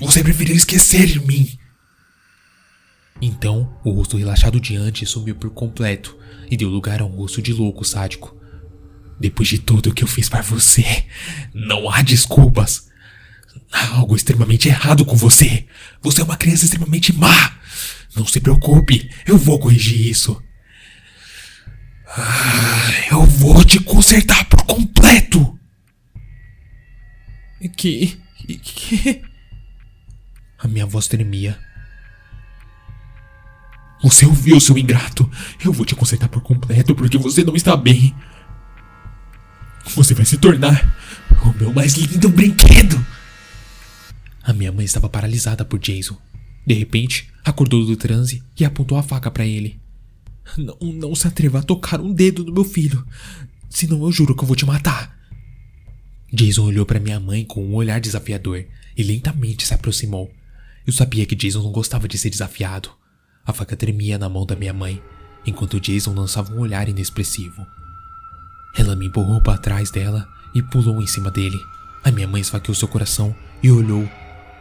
você 0.00 0.20
preferiu 0.24 0.56
esquecer 0.56 1.06
de 1.06 1.20
mim. 1.20 1.56
Então, 3.22 3.72
o 3.84 3.92
rosto 3.92 4.16
relaxado 4.16 4.58
diante 4.58 5.06
sumiu 5.06 5.36
por 5.36 5.50
completo 5.50 6.18
e 6.50 6.56
deu 6.56 6.68
lugar 6.68 7.00
a 7.00 7.04
um 7.04 7.14
rosto 7.14 7.40
de 7.40 7.52
louco 7.52 7.84
sádico. 7.84 8.36
Depois 9.20 9.48
de 9.48 9.60
tudo 9.60 9.94
que 9.94 10.02
eu 10.02 10.08
fiz 10.08 10.28
para 10.28 10.42
você, 10.42 11.04
não 11.54 11.88
há 11.88 12.02
desculpas. 12.02 12.89
Há 13.72 13.96
algo 13.96 14.16
extremamente 14.16 14.68
errado 14.68 15.04
com 15.04 15.16
você. 15.16 15.66
Você 16.02 16.20
é 16.20 16.24
uma 16.24 16.36
criança 16.36 16.64
extremamente 16.64 17.12
má. 17.12 17.58
Não 18.16 18.26
se 18.26 18.40
preocupe, 18.40 19.08
eu 19.26 19.38
vou 19.38 19.58
corrigir 19.58 20.08
isso. 20.08 20.42
Ah, 22.08 22.90
eu 23.10 23.24
vou 23.24 23.64
te 23.64 23.78
consertar 23.78 24.44
por 24.46 24.62
completo. 24.64 25.58
Que. 27.76 28.18
que. 28.62 29.22
A 30.58 30.66
minha 30.66 30.86
voz 30.86 31.06
tremia. 31.06 31.58
Você 34.02 34.26
ouviu, 34.26 34.58
seu 34.58 34.76
ingrato? 34.76 35.30
Eu 35.62 35.72
vou 35.72 35.84
te 35.84 35.94
consertar 35.94 36.28
por 36.28 36.42
completo 36.42 36.94
porque 36.94 37.18
você 37.18 37.44
não 37.44 37.54
está 37.54 37.76
bem. 37.76 38.14
Você 39.94 40.14
vai 40.14 40.24
se 40.24 40.38
tornar 40.38 40.96
o 41.44 41.52
meu 41.58 41.72
mais 41.72 41.94
lindo 41.94 42.28
brinquedo. 42.28 43.04
A 44.42 44.52
minha 44.52 44.72
mãe 44.72 44.84
estava 44.84 45.08
paralisada 45.08 45.64
por 45.64 45.78
Jason. 45.78 46.16
De 46.66 46.74
repente, 46.74 47.30
acordou 47.44 47.84
do 47.84 47.96
transe 47.96 48.42
e 48.58 48.64
apontou 48.64 48.98
a 48.98 49.02
faca 49.02 49.30
para 49.30 49.46
ele. 49.46 49.80
Não, 50.56 50.76
não 50.92 51.14
se 51.14 51.26
atreva 51.26 51.60
a 51.60 51.62
tocar 51.62 52.00
um 52.00 52.12
dedo 52.12 52.44
no 52.44 52.52
meu 52.52 52.64
filho, 52.64 53.06
senão 53.68 54.02
eu 54.02 54.12
juro 54.12 54.34
que 54.34 54.42
eu 54.42 54.46
vou 54.46 54.56
te 54.56 54.66
matar. 54.66 55.16
Jason 56.32 56.64
olhou 56.64 56.86
para 56.86 57.00
minha 57.00 57.18
mãe 57.18 57.44
com 57.44 57.64
um 57.64 57.74
olhar 57.74 58.00
desafiador 58.00 58.64
e 58.96 59.02
lentamente 59.02 59.66
se 59.66 59.74
aproximou. 59.74 60.30
Eu 60.86 60.92
sabia 60.92 61.26
que 61.26 61.34
Jason 61.34 61.62
não 61.62 61.72
gostava 61.72 62.08
de 62.08 62.16
ser 62.16 62.30
desafiado. 62.30 62.90
A 63.44 63.52
faca 63.52 63.76
tremia 63.76 64.18
na 64.18 64.28
mão 64.28 64.46
da 64.46 64.56
minha 64.56 64.72
mãe, 64.72 65.02
enquanto 65.46 65.80
Jason 65.80 66.14
lançava 66.14 66.52
um 66.52 66.60
olhar 66.60 66.88
inexpressivo. 66.88 67.66
Ela 68.76 68.94
me 68.94 69.06
empurrou 69.06 69.40
para 69.40 69.58
trás 69.58 69.90
dela 69.90 70.28
e 70.54 70.62
pulou 70.62 71.00
em 71.02 71.06
cima 71.06 71.30
dele. 71.30 71.58
A 72.04 72.10
minha 72.10 72.28
mãe 72.28 72.40
esfaqueou 72.40 72.74
seu 72.74 72.88
coração 72.88 73.34
e 73.62 73.70
olhou, 73.70 74.08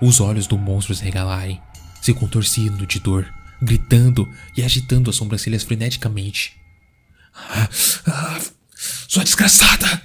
os 0.01 0.19
olhos 0.19 0.47
do 0.47 0.57
monstro 0.57 0.95
se 0.95 1.03
regalarem, 1.03 1.61
se 2.01 2.13
contorcendo 2.13 2.85
de 2.85 2.99
dor 2.99 3.31
gritando 3.61 4.27
e 4.55 4.63
agitando 4.63 5.09
as 5.09 5.15
sobrancelhas 5.15 5.63
freneticamente. 5.63 6.59
Ah, 7.33 7.69
ah, 8.07 8.41
sua 9.07 9.23
desgraçada! 9.23 10.01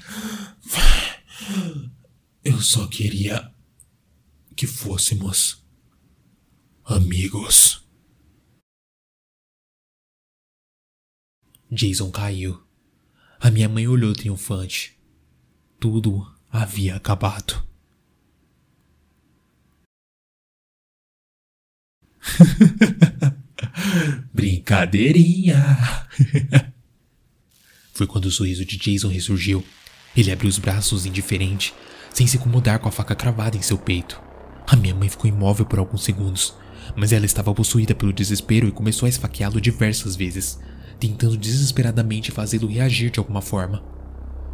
Eu 2.44 2.60
só 2.60 2.86
queria 2.86 3.52
que 4.56 4.66
fôssemos 4.66 5.64
amigos. 6.84 7.82
Jason 11.70 12.10
caiu. 12.10 12.62
A 13.40 13.50
minha 13.50 13.68
mãe 13.68 13.88
olhou 13.88 14.12
triunfante. 14.12 14.98
Tudo 15.80 16.24
havia 16.50 16.96
acabado. 16.96 17.66
Brincadeirinha. 24.32 25.78
Foi 27.92 28.06
quando 28.06 28.26
o 28.26 28.30
sorriso 28.30 28.64
de 28.64 28.76
Jason 28.76 29.08
ressurgiu. 29.08 29.64
Ele 30.16 30.32
abriu 30.32 30.48
os 30.48 30.58
braços 30.58 31.06
indiferente, 31.06 31.74
sem 32.12 32.26
se 32.26 32.36
incomodar 32.36 32.78
com 32.78 32.88
a 32.88 32.92
faca 32.92 33.14
cravada 33.14 33.56
em 33.56 33.62
seu 33.62 33.78
peito. 33.78 34.20
A 34.66 34.76
minha 34.76 34.94
mãe 34.94 35.08
ficou 35.08 35.28
imóvel 35.28 35.66
por 35.66 35.78
alguns 35.78 36.04
segundos, 36.04 36.54
mas 36.96 37.12
ela 37.12 37.26
estava 37.26 37.54
possuída 37.54 37.94
pelo 37.94 38.12
desespero 38.12 38.66
e 38.66 38.72
começou 38.72 39.06
a 39.06 39.08
esfaqueá-lo 39.08 39.60
diversas 39.60 40.16
vezes, 40.16 40.58
tentando 40.98 41.36
desesperadamente 41.36 42.30
fazê-lo 42.30 42.68
reagir 42.68 43.10
de 43.10 43.18
alguma 43.18 43.42
forma. 43.42 43.84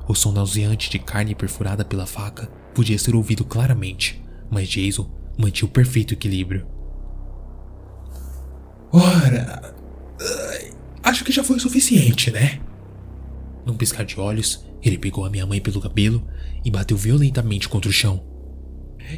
O 0.09 0.15
som 0.15 0.33
nauseante 0.33 0.91
de 0.91 0.99
carne 0.99 1.35
perfurada 1.35 1.85
pela 1.85 2.07
faca 2.07 2.47
podia 2.75 2.99
ser 2.99 3.15
ouvido 3.15 3.45
claramente, 3.45 4.23
mas 4.51 4.69
Jason 4.69 5.09
mantinha 5.39 5.69
o 5.69 5.73
perfeito 5.73 6.15
equilíbrio. 6.15 6.80
Ora, 8.93 9.75
acho 11.03 11.25
que 11.25 11.33
já 11.33 11.45
foi 11.45 11.57
o 11.57 11.61
suficiente, 11.61 12.31
né? 12.31 12.61
Num 13.65 13.77
piscar 13.77 14.05
de 14.05 14.19
olhos, 14.19 14.65
ele 14.83 14.99
pegou 14.99 15.25
a 15.25 15.31
minha 15.31 15.47
mãe 15.47 15.61
pelo 15.61 15.81
cabelo 15.81 16.27
e 16.65 16.71
bateu 16.71 16.97
violentamente 16.97 17.69
contra 17.69 17.89
o 17.89 17.93
chão. 17.93 18.25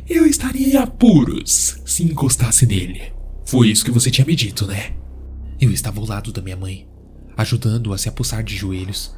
eu 0.08 0.26
estaria 0.26 0.68
em 0.68 0.76
apuros 0.76 1.80
se 1.84 2.04
encostasse 2.04 2.66
nele. 2.66 3.12
Foi 3.44 3.68
isso 3.68 3.84
que 3.84 3.90
você 3.90 4.10
tinha 4.10 4.26
me 4.26 4.36
dito, 4.36 4.66
né? 4.66 4.94
Eu 5.60 5.70
estava 5.70 6.00
ao 6.00 6.06
lado 6.06 6.32
da 6.32 6.42
minha 6.42 6.56
mãe, 6.56 6.88
ajudando-a 7.36 7.94
a 7.94 7.98
se 7.98 8.08
apossar 8.08 8.42
de 8.42 8.56
joelhos. 8.56 9.14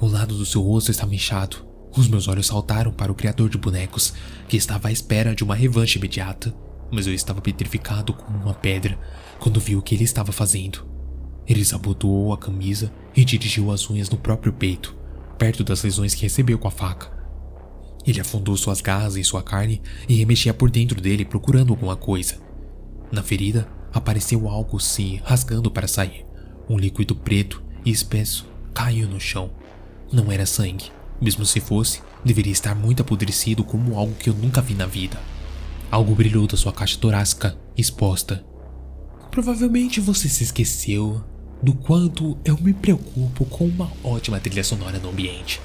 O 0.00 0.06
lado 0.06 0.36
do 0.36 0.46
seu 0.46 0.62
rosto 0.62 0.90
estava 0.90 1.14
inchado. 1.14 1.64
Os 1.96 2.08
meus 2.08 2.28
olhos 2.28 2.46
saltaram 2.46 2.92
para 2.92 3.10
o 3.10 3.14
criador 3.14 3.48
de 3.48 3.56
bonecos, 3.56 4.12
que 4.48 4.56
estava 4.56 4.88
à 4.88 4.92
espera 4.92 5.34
de 5.34 5.42
uma 5.42 5.54
revanche 5.54 5.98
imediata. 5.98 6.54
Mas 6.92 7.06
eu 7.06 7.14
estava 7.14 7.40
petrificado 7.40 8.12
como 8.12 8.38
uma 8.38 8.54
pedra 8.54 8.98
quando 9.38 9.60
vi 9.60 9.76
o 9.76 9.82
que 9.82 9.94
ele 9.94 10.04
estava 10.04 10.32
fazendo. 10.32 10.86
Ele 11.46 11.60
desabotoou 11.60 12.32
a 12.32 12.38
camisa 12.38 12.92
e 13.14 13.24
dirigiu 13.24 13.70
as 13.70 13.88
unhas 13.88 14.10
no 14.10 14.16
próprio 14.16 14.52
peito, 14.52 14.96
perto 15.38 15.62
das 15.62 15.82
lesões 15.82 16.14
que 16.14 16.22
recebeu 16.22 16.58
com 16.58 16.68
a 16.68 16.70
faca. 16.70 17.14
Ele 18.06 18.20
afundou 18.20 18.56
suas 18.56 18.80
garras 18.80 19.16
em 19.16 19.22
sua 19.24 19.42
carne 19.42 19.82
e 20.08 20.14
remexia 20.14 20.54
por 20.54 20.70
dentro 20.70 21.00
dele 21.00 21.24
procurando 21.24 21.72
alguma 21.72 21.96
coisa. 21.96 22.38
Na 23.10 23.22
ferida, 23.22 23.68
apareceu 23.92 24.48
algo 24.48 24.78
se 24.78 25.20
rasgando 25.24 25.70
para 25.70 25.88
sair. 25.88 26.24
Um 26.68 26.78
líquido 26.78 27.14
preto 27.14 27.62
e 27.84 27.90
espesso 27.90 28.46
caiu 28.74 29.08
no 29.08 29.20
chão. 29.20 29.50
Não 30.12 30.30
era 30.30 30.46
sangue. 30.46 30.90
Mesmo 31.20 31.46
se 31.46 31.60
fosse, 31.60 32.00
deveria 32.24 32.52
estar 32.52 32.74
muito 32.74 33.00
apodrecido 33.00 33.64
como 33.64 33.98
algo 33.98 34.14
que 34.14 34.28
eu 34.28 34.34
nunca 34.34 34.60
vi 34.60 34.74
na 34.74 34.86
vida. 34.86 35.18
Algo 35.90 36.14
brilhou 36.14 36.46
da 36.46 36.56
sua 36.56 36.72
caixa 36.72 36.98
torácica, 36.98 37.56
exposta. 37.76 38.44
Provavelmente 39.36 40.00
você 40.00 40.30
se 40.30 40.44
esqueceu 40.44 41.22
do 41.62 41.74
quanto 41.74 42.38
eu 42.42 42.56
me 42.58 42.72
preocupo 42.72 43.44
com 43.44 43.66
uma 43.66 43.92
ótima 44.02 44.40
trilha 44.40 44.64
sonora 44.64 44.98
no 44.98 45.10
ambiente. 45.10 45.60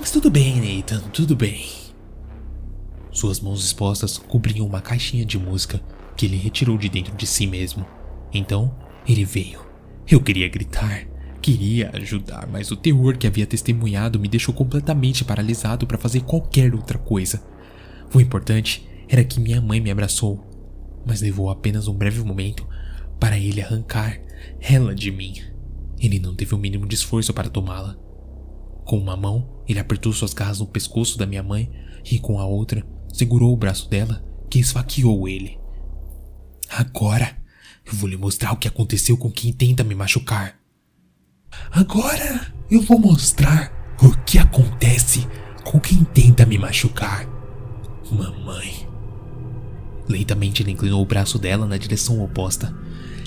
Mas 0.00 0.10
tudo 0.10 0.28
bem, 0.28 0.56
Nathan, 0.56 0.98
tudo 1.12 1.36
bem. 1.36 1.68
Suas 3.12 3.38
mãos 3.38 3.64
expostas 3.64 4.18
cobriam 4.18 4.66
uma 4.66 4.80
caixinha 4.80 5.24
de 5.24 5.38
música 5.38 5.80
que 6.16 6.26
ele 6.26 6.36
retirou 6.36 6.76
de 6.76 6.88
dentro 6.88 7.14
de 7.14 7.28
si 7.28 7.46
mesmo. 7.46 7.86
Então, 8.32 8.74
ele 9.06 9.24
veio. 9.24 9.60
Eu 10.08 10.20
queria 10.20 10.48
gritar, 10.48 11.06
queria 11.40 11.92
ajudar, 11.94 12.48
mas 12.48 12.72
o 12.72 12.76
terror 12.76 13.16
que 13.16 13.28
havia 13.28 13.46
testemunhado 13.46 14.18
me 14.18 14.26
deixou 14.26 14.52
completamente 14.52 15.24
paralisado 15.24 15.86
para 15.86 15.96
fazer 15.96 16.22
qualquer 16.22 16.74
outra 16.74 16.98
coisa. 16.98 17.40
O 18.12 18.20
importante 18.20 18.84
era 19.08 19.22
que 19.22 19.38
minha 19.38 19.60
mãe 19.60 19.80
me 19.80 19.92
abraçou, 19.92 20.44
mas 21.06 21.20
levou 21.20 21.50
apenas 21.50 21.86
um 21.86 21.94
breve 21.94 22.20
momento 22.24 22.68
para 23.20 23.38
ele 23.38 23.60
arrancar 23.60 24.18
ela 24.60 24.94
de 24.94 25.12
mim. 25.12 25.34
Ele 25.98 26.18
não 26.18 26.34
teve 26.34 26.54
o 26.54 26.58
mínimo 26.58 26.86
de 26.86 26.94
esforço 26.94 27.32
para 27.34 27.50
tomá-la. 27.50 27.94
Com 28.84 28.98
uma 28.98 29.16
mão, 29.16 29.62
ele 29.68 29.78
apertou 29.78 30.12
suas 30.12 30.32
garras 30.32 30.58
no 30.58 30.66
pescoço 30.66 31.18
da 31.18 31.26
minha 31.26 31.42
mãe 31.42 31.70
e 32.10 32.18
com 32.18 32.40
a 32.40 32.46
outra 32.46 32.84
segurou 33.12 33.52
o 33.52 33.56
braço 33.56 33.88
dela, 33.88 34.24
que 34.48 34.58
esfaqueou 34.58 35.28
ele. 35.28 35.58
Agora 36.68 37.36
eu 37.84 37.92
vou 37.92 38.08
lhe 38.08 38.16
mostrar 38.16 38.52
o 38.52 38.56
que 38.56 38.66
aconteceu 38.66 39.16
com 39.16 39.30
quem 39.30 39.52
tenta 39.52 39.84
me 39.84 39.94
machucar. 39.94 40.58
Agora 41.70 42.52
eu 42.70 42.80
vou 42.80 42.98
mostrar 42.98 43.96
o 44.02 44.16
que 44.24 44.38
acontece 44.38 45.26
com 45.64 45.78
quem 45.78 46.02
tenta 46.04 46.46
me 46.46 46.56
machucar. 46.56 47.28
Mamãe. 48.10 48.88
Lentamente 50.08 50.62
ele 50.62 50.72
inclinou 50.72 51.02
o 51.02 51.06
braço 51.06 51.38
dela 51.38 51.66
na 51.66 51.76
direção 51.76 52.22
oposta. 52.22 52.74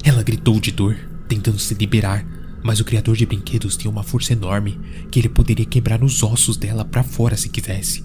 Ela 0.03 0.21
gritou 0.21 0.59
de 0.59 0.71
dor, 0.71 0.97
tentando 1.27 1.57
se 1.57 1.73
liberar, 1.73 2.25
mas 2.61 2.79
o 2.79 2.85
criador 2.85 3.15
de 3.15 3.25
brinquedos 3.25 3.77
tinha 3.77 3.89
uma 3.89 4.03
força 4.03 4.33
enorme 4.33 4.79
que 5.09 5.19
ele 5.19 5.29
poderia 5.29 5.65
quebrar 5.65 6.03
os 6.03 6.21
ossos 6.21 6.57
dela 6.57 6.83
para 6.83 7.03
fora 7.03 7.37
se 7.37 7.49
quisesse. 7.49 8.03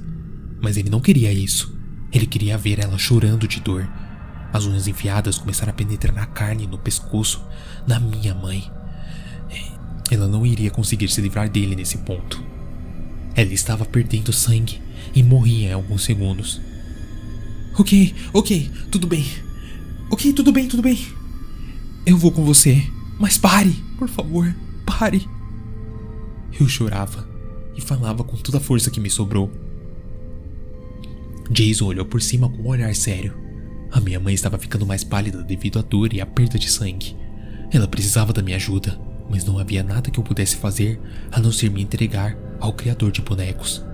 Mas 0.60 0.76
ele 0.76 0.90
não 0.90 1.00
queria 1.00 1.32
isso. 1.32 1.76
Ele 2.12 2.26
queria 2.26 2.56
ver 2.56 2.78
ela 2.78 2.98
chorando 2.98 3.46
de 3.48 3.60
dor. 3.60 3.88
As 4.52 4.64
unhas 4.64 4.86
enfiadas 4.88 5.38
começaram 5.38 5.70
a 5.70 5.74
penetrar 5.74 6.14
na 6.14 6.26
carne, 6.26 6.66
no 6.66 6.78
pescoço, 6.78 7.44
na 7.86 8.00
minha 8.00 8.34
mãe. 8.34 8.70
Ela 10.10 10.26
não 10.26 10.46
iria 10.46 10.70
conseguir 10.70 11.08
se 11.08 11.20
livrar 11.20 11.50
dele 11.50 11.76
nesse 11.76 11.98
ponto. 11.98 12.42
Ela 13.34 13.52
estava 13.52 13.84
perdendo 13.84 14.32
sangue 14.32 14.80
e 15.14 15.22
morria 15.22 15.68
em 15.68 15.72
alguns 15.72 16.04
segundos. 16.04 16.60
Ok, 17.78 18.14
ok, 18.32 18.70
tudo 18.90 19.06
bem. 19.06 19.24
Ok, 20.10 20.32
tudo 20.32 20.50
bem, 20.50 20.66
tudo 20.66 20.82
bem. 20.82 21.17
Eu 22.08 22.16
vou 22.16 22.32
com 22.32 22.42
você. 22.42 22.82
Mas 23.18 23.36
pare, 23.36 23.84
por 23.98 24.08
favor, 24.08 24.56
pare. 24.86 25.28
Eu 26.58 26.66
chorava 26.66 27.28
e 27.76 27.82
falava 27.82 28.24
com 28.24 28.34
toda 28.34 28.56
a 28.56 28.60
força 28.62 28.90
que 28.90 28.98
me 28.98 29.10
sobrou. 29.10 29.52
Jason 31.50 31.84
olhou 31.84 32.06
por 32.06 32.22
cima 32.22 32.48
com 32.48 32.62
um 32.62 32.68
olhar 32.68 32.94
sério. 32.94 33.36
A 33.92 34.00
minha 34.00 34.18
mãe 34.18 34.32
estava 34.32 34.56
ficando 34.56 34.86
mais 34.86 35.04
pálida 35.04 35.42
devido 35.42 35.78
à 35.78 35.82
dor 35.82 36.14
e 36.14 36.20
à 36.22 36.24
perda 36.24 36.58
de 36.58 36.70
sangue. 36.70 37.14
Ela 37.70 37.86
precisava 37.86 38.32
da 38.32 38.40
minha 38.40 38.56
ajuda, 38.56 38.98
mas 39.28 39.44
não 39.44 39.58
havia 39.58 39.82
nada 39.82 40.10
que 40.10 40.18
eu 40.18 40.24
pudesse 40.24 40.56
fazer 40.56 40.98
a 41.30 41.38
não 41.38 41.52
ser 41.52 41.70
me 41.70 41.82
entregar 41.82 42.34
ao 42.58 42.72
criador 42.72 43.12
de 43.12 43.20
bonecos. 43.20 43.84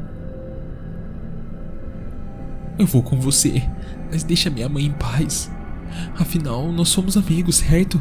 Eu 2.79 2.87
vou 2.87 3.03
com 3.03 3.19
você, 3.19 3.61
mas 4.09 4.23
deixa 4.23 4.51
minha 4.51 4.69
mãe 4.69 4.85
em 4.85 4.93
paz. 4.93 5.51
Afinal, 6.17 6.71
nós 6.73 6.89
somos 6.89 7.17
amigos, 7.17 7.57
certo? 7.57 8.01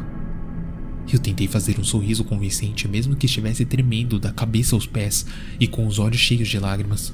Eu 1.11 1.19
tentei 1.19 1.47
fazer 1.47 1.79
um 1.79 1.83
sorriso 1.83 2.23
convincente, 2.23 2.87
mesmo 2.87 3.15
que 3.15 3.25
estivesse 3.25 3.65
tremendo 3.65 4.19
da 4.19 4.31
cabeça 4.31 4.75
aos 4.75 4.85
pés 4.85 5.25
e 5.59 5.67
com 5.67 5.85
os 5.85 5.99
olhos 5.99 6.19
cheios 6.19 6.47
de 6.47 6.59
lágrimas. 6.59 7.13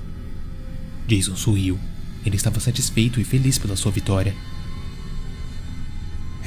Jason 1.07 1.35
sorriu. 1.35 1.79
Ele 2.25 2.35
estava 2.35 2.59
satisfeito 2.59 3.19
e 3.19 3.23
feliz 3.23 3.57
pela 3.57 3.75
sua 3.75 3.91
vitória. 3.91 4.35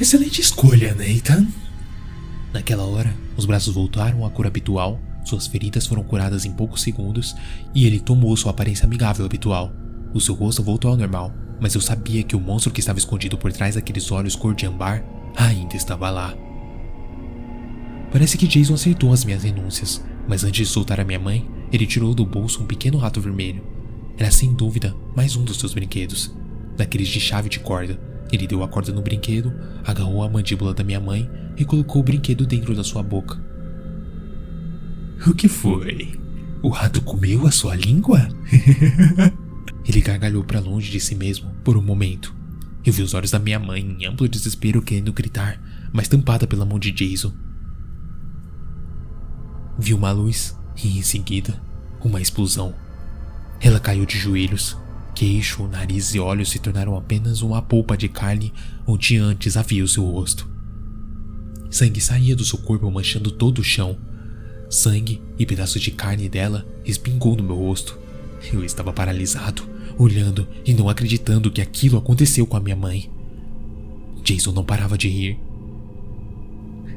Excelente 0.00 0.40
escolha, 0.40 0.94
Nathan. 0.94 1.46
Naquela 2.52 2.84
hora, 2.84 3.14
os 3.36 3.46
braços 3.46 3.74
voltaram 3.74 4.24
à 4.26 4.30
cor 4.30 4.46
habitual, 4.46 5.00
suas 5.24 5.46
feridas 5.46 5.86
foram 5.86 6.02
curadas 6.02 6.44
em 6.44 6.52
poucos 6.52 6.82
segundos 6.82 7.34
e 7.74 7.86
ele 7.86 7.98
tomou 7.98 8.36
sua 8.36 8.50
aparência 8.50 8.84
amigável 8.84 9.24
habitual. 9.24 9.72
O 10.12 10.20
seu 10.20 10.34
rosto 10.34 10.62
voltou 10.62 10.90
ao 10.90 10.96
normal, 10.96 11.32
mas 11.62 11.76
eu 11.76 11.80
sabia 11.80 12.24
que 12.24 12.34
o 12.34 12.40
monstro 12.40 12.72
que 12.72 12.80
estava 12.80 12.98
escondido 12.98 13.38
por 13.38 13.52
trás 13.52 13.76
daqueles 13.76 14.10
olhos 14.10 14.34
cor 14.34 14.52
de 14.52 14.66
ambar 14.66 15.04
ainda 15.36 15.76
estava 15.76 16.10
lá. 16.10 16.34
Parece 18.10 18.36
que 18.36 18.48
Jason 18.48 18.74
aceitou 18.74 19.12
as 19.12 19.24
minhas 19.24 19.44
renúncias, 19.44 20.04
mas 20.26 20.42
antes 20.42 20.66
de 20.66 20.72
soltar 20.72 20.98
a 20.98 21.04
minha 21.04 21.20
mãe, 21.20 21.48
ele 21.72 21.86
tirou 21.86 22.16
do 22.16 22.26
bolso 22.26 22.64
um 22.64 22.66
pequeno 22.66 22.98
rato 22.98 23.20
vermelho. 23.20 23.62
Era 24.18 24.32
sem 24.32 24.52
dúvida 24.52 24.92
mais 25.14 25.36
um 25.36 25.44
dos 25.44 25.56
seus 25.56 25.72
brinquedos, 25.72 26.34
daqueles 26.76 27.06
de 27.06 27.20
chave 27.20 27.48
de 27.48 27.60
corda. 27.60 27.96
Ele 28.32 28.48
deu 28.48 28.64
a 28.64 28.68
corda 28.68 28.92
no 28.92 29.00
brinquedo, 29.00 29.54
agarrou 29.86 30.24
a 30.24 30.28
mandíbula 30.28 30.74
da 30.74 30.82
minha 30.82 31.00
mãe 31.00 31.30
e 31.56 31.64
colocou 31.64 32.02
o 32.02 32.04
brinquedo 32.04 32.44
dentro 32.44 32.74
da 32.74 32.82
sua 32.82 33.04
boca. 33.04 33.40
O 35.24 35.32
que 35.32 35.46
foi? 35.46 36.18
O 36.60 36.70
rato 36.70 37.00
comeu 37.02 37.46
a 37.46 37.52
sua 37.52 37.76
língua? 37.76 38.28
ele 39.86 40.00
gargalhou 40.00 40.44
para 40.44 40.60
longe 40.60 40.90
de 40.90 41.00
si 41.00 41.14
mesmo 41.14 41.50
por 41.64 41.76
um 41.76 41.82
momento. 41.82 42.34
Eu 42.84 42.92
vi 42.92 43.02
os 43.02 43.14
olhos 43.14 43.30
da 43.30 43.38
minha 43.38 43.58
mãe 43.58 43.80
em 43.80 44.06
amplo 44.06 44.28
desespero 44.28 44.82
querendo 44.82 45.12
gritar, 45.12 45.60
mas 45.92 46.08
tampada 46.08 46.46
pela 46.46 46.64
mão 46.64 46.78
de 46.78 46.90
Jason. 46.90 47.32
Vi 49.78 49.94
uma 49.94 50.12
luz 50.12 50.56
e, 50.82 50.98
em 50.98 51.02
seguida, 51.02 51.60
uma 52.00 52.20
explosão. 52.20 52.74
Ela 53.60 53.80
caiu 53.80 54.04
de 54.04 54.18
joelhos. 54.18 54.76
Queixo, 55.14 55.68
nariz 55.68 56.14
e 56.14 56.18
olhos 56.18 56.50
se 56.50 56.58
tornaram 56.58 56.96
apenas 56.96 57.42
uma 57.42 57.60
polpa 57.60 57.96
de 57.96 58.08
carne 58.08 58.52
onde 58.86 59.18
antes 59.18 59.56
havia 59.56 59.84
o 59.84 59.88
seu 59.88 60.04
rosto. 60.04 60.50
Sangue 61.70 62.00
saía 62.00 62.34
do 62.34 62.44
seu 62.44 62.58
corpo 62.58 62.90
manchando 62.90 63.30
todo 63.30 63.60
o 63.60 63.64
chão. 63.64 63.98
Sangue 64.68 65.22
e 65.38 65.46
pedaços 65.46 65.80
de 65.80 65.90
carne 65.90 66.28
dela 66.28 66.66
espingou 66.84 67.36
no 67.36 67.42
meu 67.42 67.56
rosto. 67.56 67.98
Eu 68.52 68.64
estava 68.64 68.92
paralisado, 68.92 69.62
olhando 69.98 70.46
e 70.64 70.72
não 70.74 70.88
acreditando 70.88 71.50
que 71.50 71.60
aquilo 71.60 71.98
aconteceu 71.98 72.46
com 72.46 72.56
a 72.56 72.60
minha 72.60 72.76
mãe. 72.76 73.10
Jason 74.22 74.52
não 74.52 74.64
parava 74.64 74.96
de 74.96 75.08
rir. 75.08 75.38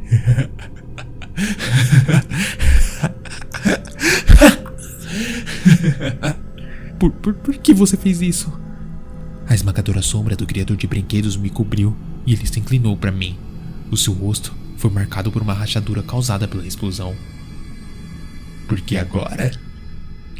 por, 7.00 7.12
por, 7.12 7.34
por 7.34 7.58
que 7.58 7.74
você 7.74 7.98
fez 7.98 8.22
isso? 8.22 8.52
A 9.48 9.54
esmagadora 9.54 10.02
sombra 10.02 10.36
do 10.36 10.46
criador 10.46 10.78
de 10.78 10.88
brinquedos 10.88 11.38
me 11.38 11.50
cobriu 11.50 11.96
e 12.26 12.34
ele 12.34 12.48
se 12.48 12.60
inclinou 12.60 12.98
para 12.98 13.12
mim. 13.12 13.38
O 13.92 13.98
seu 13.98 14.14
rosto 14.14 14.54
foi 14.78 14.90
marcado 14.90 15.32
por 15.32 15.42
uma 15.42 15.54
rachadura 15.54 16.02
causada 16.02 16.48
pela 16.48 16.66
explosão. 16.66 17.16
Porque 18.68 18.98
agora 18.98 19.52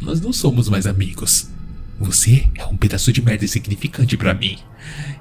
nós 0.02 0.20
não 0.20 0.32
somos 0.32 0.68
mais 0.68 0.86
amigos. 0.86 1.48
Você 1.98 2.48
é 2.56 2.64
um 2.66 2.76
pedaço 2.76 3.12
de 3.12 3.22
merda 3.22 3.44
insignificante 3.44 4.16
para 4.16 4.34
mim. 4.34 4.58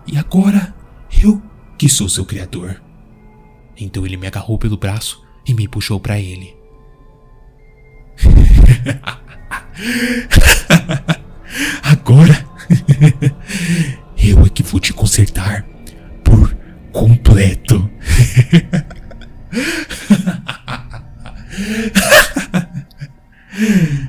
E 0.06 0.18
agora, 0.18 0.76
eu 1.22 1.42
que 1.78 1.88
sou 1.88 2.10
seu 2.10 2.26
criador. 2.26 2.82
Então 3.78 4.06
ele 4.06 4.18
me 4.18 4.28
agarrou 4.28 4.58
pelo 4.58 4.78
braço 4.78 5.24
e 5.48 5.54
me 5.54 5.68
puxou 5.68 6.00
para 6.00 6.20
ele. 6.20 6.56
agora, 11.84 12.46
eu 14.18 14.46
é 14.46 14.50
que 14.50 14.64
vou 14.64 14.80
te 14.80 14.94
consertar 14.94 15.66
por 16.24 16.56
completo. 16.92 17.90